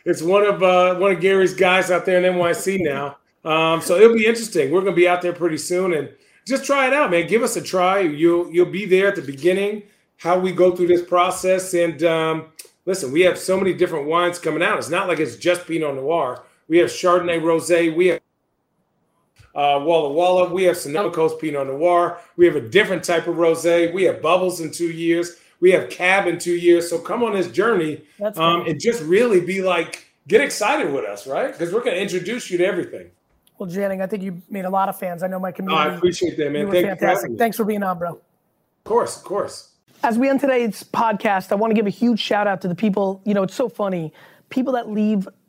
It's 0.05 0.21
one 0.21 0.45
of 0.45 0.63
uh, 0.63 0.95
one 0.95 1.11
of 1.11 1.19
Gary's 1.19 1.53
guys 1.53 1.91
out 1.91 2.05
there 2.05 2.23
in 2.23 2.35
NYC 2.35 2.79
now. 2.81 3.17
Um, 3.45 3.79
so 3.79 3.95
it'll 3.95 4.17
be 4.17 4.25
interesting. 4.25 4.71
We're 4.71 4.81
gonna 4.81 4.93
be 4.93 5.07
out 5.07 5.21
there 5.21 5.31
pretty 5.31 5.57
soon, 5.57 5.93
and 5.93 6.09
just 6.45 6.65
try 6.65 6.87
it 6.87 6.93
out, 6.93 7.11
man. 7.11 7.27
Give 7.27 7.43
us 7.43 7.55
a 7.55 7.61
try. 7.61 7.99
You'll 8.01 8.51
you'll 8.51 8.65
be 8.71 8.85
there 8.85 9.07
at 9.07 9.15
the 9.15 9.21
beginning, 9.21 9.83
how 10.17 10.37
we 10.37 10.51
go 10.51 10.75
through 10.75 10.87
this 10.87 11.01
process. 11.01 11.73
And 11.73 12.03
um, 12.03 12.47
listen, 12.85 13.09
we 13.09 13.21
have 13.21 13.37
so 13.37 13.55
many 13.55 13.73
different 13.73 14.05
wines 14.05 14.37
coming 14.37 14.61
out. 14.61 14.79
It's 14.79 14.89
not 14.89 15.07
like 15.07 15.19
it's 15.19 15.37
just 15.37 15.65
Pinot 15.65 15.95
Noir. 15.95 16.43
We 16.67 16.77
have 16.79 16.89
Chardonnay 16.89 17.41
Rosé. 17.41 17.95
We 17.95 18.07
have 18.07 18.21
uh, 19.55 19.79
Walla 19.83 20.11
Walla. 20.11 20.53
We 20.53 20.63
have 20.63 20.77
Sonoma 20.77 21.11
Coast 21.11 21.39
Pinot 21.39 21.67
Noir. 21.67 22.19
We 22.35 22.45
have 22.45 22.55
a 22.55 22.61
different 22.61 23.03
type 23.03 23.27
of 23.27 23.35
rosé. 23.35 23.91
We 23.93 24.03
have 24.03 24.21
bubbles 24.21 24.61
in 24.61 24.71
two 24.71 24.91
years. 24.91 25.37
We 25.59 25.71
have 25.71 25.89
cab 25.89 26.27
in 26.27 26.37
two 26.37 26.55
years. 26.55 26.89
So 26.89 26.99
come 26.99 27.23
on 27.23 27.33
this 27.33 27.49
journey 27.49 28.03
um, 28.35 28.67
and 28.67 28.79
just 28.79 29.01
really 29.03 29.41
be 29.41 29.61
like, 29.61 30.05
get 30.27 30.41
excited 30.41 30.93
with 30.93 31.05
us, 31.05 31.25
right? 31.25 31.51
Because 31.51 31.73
we're 31.73 31.83
going 31.83 31.95
to 31.95 32.01
introduce 32.01 32.51
you 32.51 32.59
to 32.59 32.65
everything. 32.65 33.09
Well, 33.57 33.67
Channing, 33.67 34.03
I 34.03 34.07
think 34.07 34.21
you 34.21 34.39
made 34.51 34.65
a 34.65 34.69
lot 34.69 34.87
of 34.87 34.99
fans. 34.99 35.23
I 35.23 35.27
know 35.27 35.39
my 35.39 35.51
community. 35.51 35.89
Oh, 35.89 35.91
I 35.91 35.95
appreciate 35.95 36.37
that, 36.37 36.51
man. 36.51 36.69
Thank 36.69 36.85
fantastic. 36.85 37.31
For 37.31 37.37
Thanks 37.37 37.57
for 37.57 37.65
being 37.65 37.81
on, 37.81 37.97
bro. 37.97 38.09
Of 38.11 38.19
course, 38.83 39.17
of 39.17 39.23
course. 39.23 39.71
As 40.03 40.19
we 40.19 40.29
end 40.29 40.39
today's 40.39 40.83
podcast, 40.83 41.51
I 41.51 41.55
want 41.55 41.71
to 41.71 41.75
give 41.75 41.87
a 41.87 41.91
huge 41.91 42.19
shout 42.19 42.45
out 42.45 42.61
to 42.61 42.67
the 42.67 42.75
people. 42.75 43.19
You 43.25 43.33
know, 43.33 43.41
it's 43.41 43.55
so 43.55 43.67
funny. 43.67 44.13
People 44.49 44.73
that 44.73 44.91
leave 44.91 45.27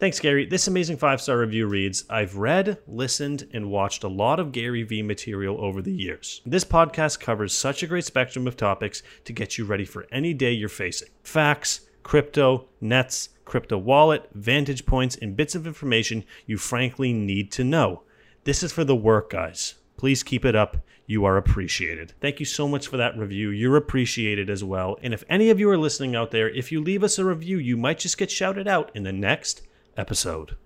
Thanks, 0.00 0.18
Gary. 0.18 0.44
This 0.44 0.66
amazing 0.66 0.96
five 0.96 1.20
star 1.20 1.38
review 1.38 1.68
reads 1.68 2.04
I've 2.10 2.36
read, 2.36 2.78
listened, 2.88 3.48
and 3.52 3.70
watched 3.70 4.02
a 4.02 4.08
lot 4.08 4.40
of 4.40 4.50
Gary 4.50 4.82
Vee 4.82 5.02
material 5.02 5.56
over 5.64 5.80
the 5.80 5.92
years. 5.92 6.42
This 6.44 6.64
podcast 6.64 7.20
covers 7.20 7.54
such 7.54 7.82
a 7.82 7.86
great 7.86 8.04
spectrum 8.04 8.48
of 8.48 8.56
topics 8.56 9.04
to 9.24 9.32
get 9.32 9.56
you 9.56 9.64
ready 9.64 9.84
for 9.84 10.08
any 10.10 10.34
day 10.34 10.50
you're 10.50 10.68
facing 10.68 11.08
facts, 11.22 11.82
crypto, 12.02 12.66
nets, 12.80 13.28
crypto 13.44 13.78
wallet, 13.78 14.28
vantage 14.34 14.84
points, 14.84 15.14
and 15.16 15.36
bits 15.36 15.54
of 15.54 15.64
information 15.64 16.24
you 16.44 16.58
frankly 16.58 17.12
need 17.12 17.52
to 17.52 17.62
know. 17.62 18.02
This 18.42 18.64
is 18.64 18.72
for 18.72 18.82
the 18.82 18.96
work 18.96 19.30
guys. 19.30 19.74
Please 19.96 20.24
keep 20.24 20.44
it 20.44 20.56
up. 20.56 20.76
You 21.06 21.24
are 21.24 21.36
appreciated. 21.36 22.14
Thank 22.20 22.40
you 22.40 22.46
so 22.46 22.66
much 22.66 22.88
for 22.88 22.96
that 22.96 23.16
review. 23.16 23.50
You're 23.50 23.76
appreciated 23.76 24.50
as 24.50 24.64
well. 24.64 24.98
And 25.02 25.14
if 25.14 25.22
any 25.28 25.50
of 25.50 25.60
you 25.60 25.70
are 25.70 25.78
listening 25.78 26.16
out 26.16 26.32
there, 26.32 26.50
if 26.50 26.72
you 26.72 26.82
leave 26.82 27.04
us 27.04 27.18
a 27.18 27.24
review, 27.24 27.58
you 27.58 27.76
might 27.76 28.00
just 28.00 28.18
get 28.18 28.30
shouted 28.30 28.66
out 28.66 28.90
in 28.94 29.04
the 29.04 29.12
next 29.12 29.62
episode. 29.96 30.56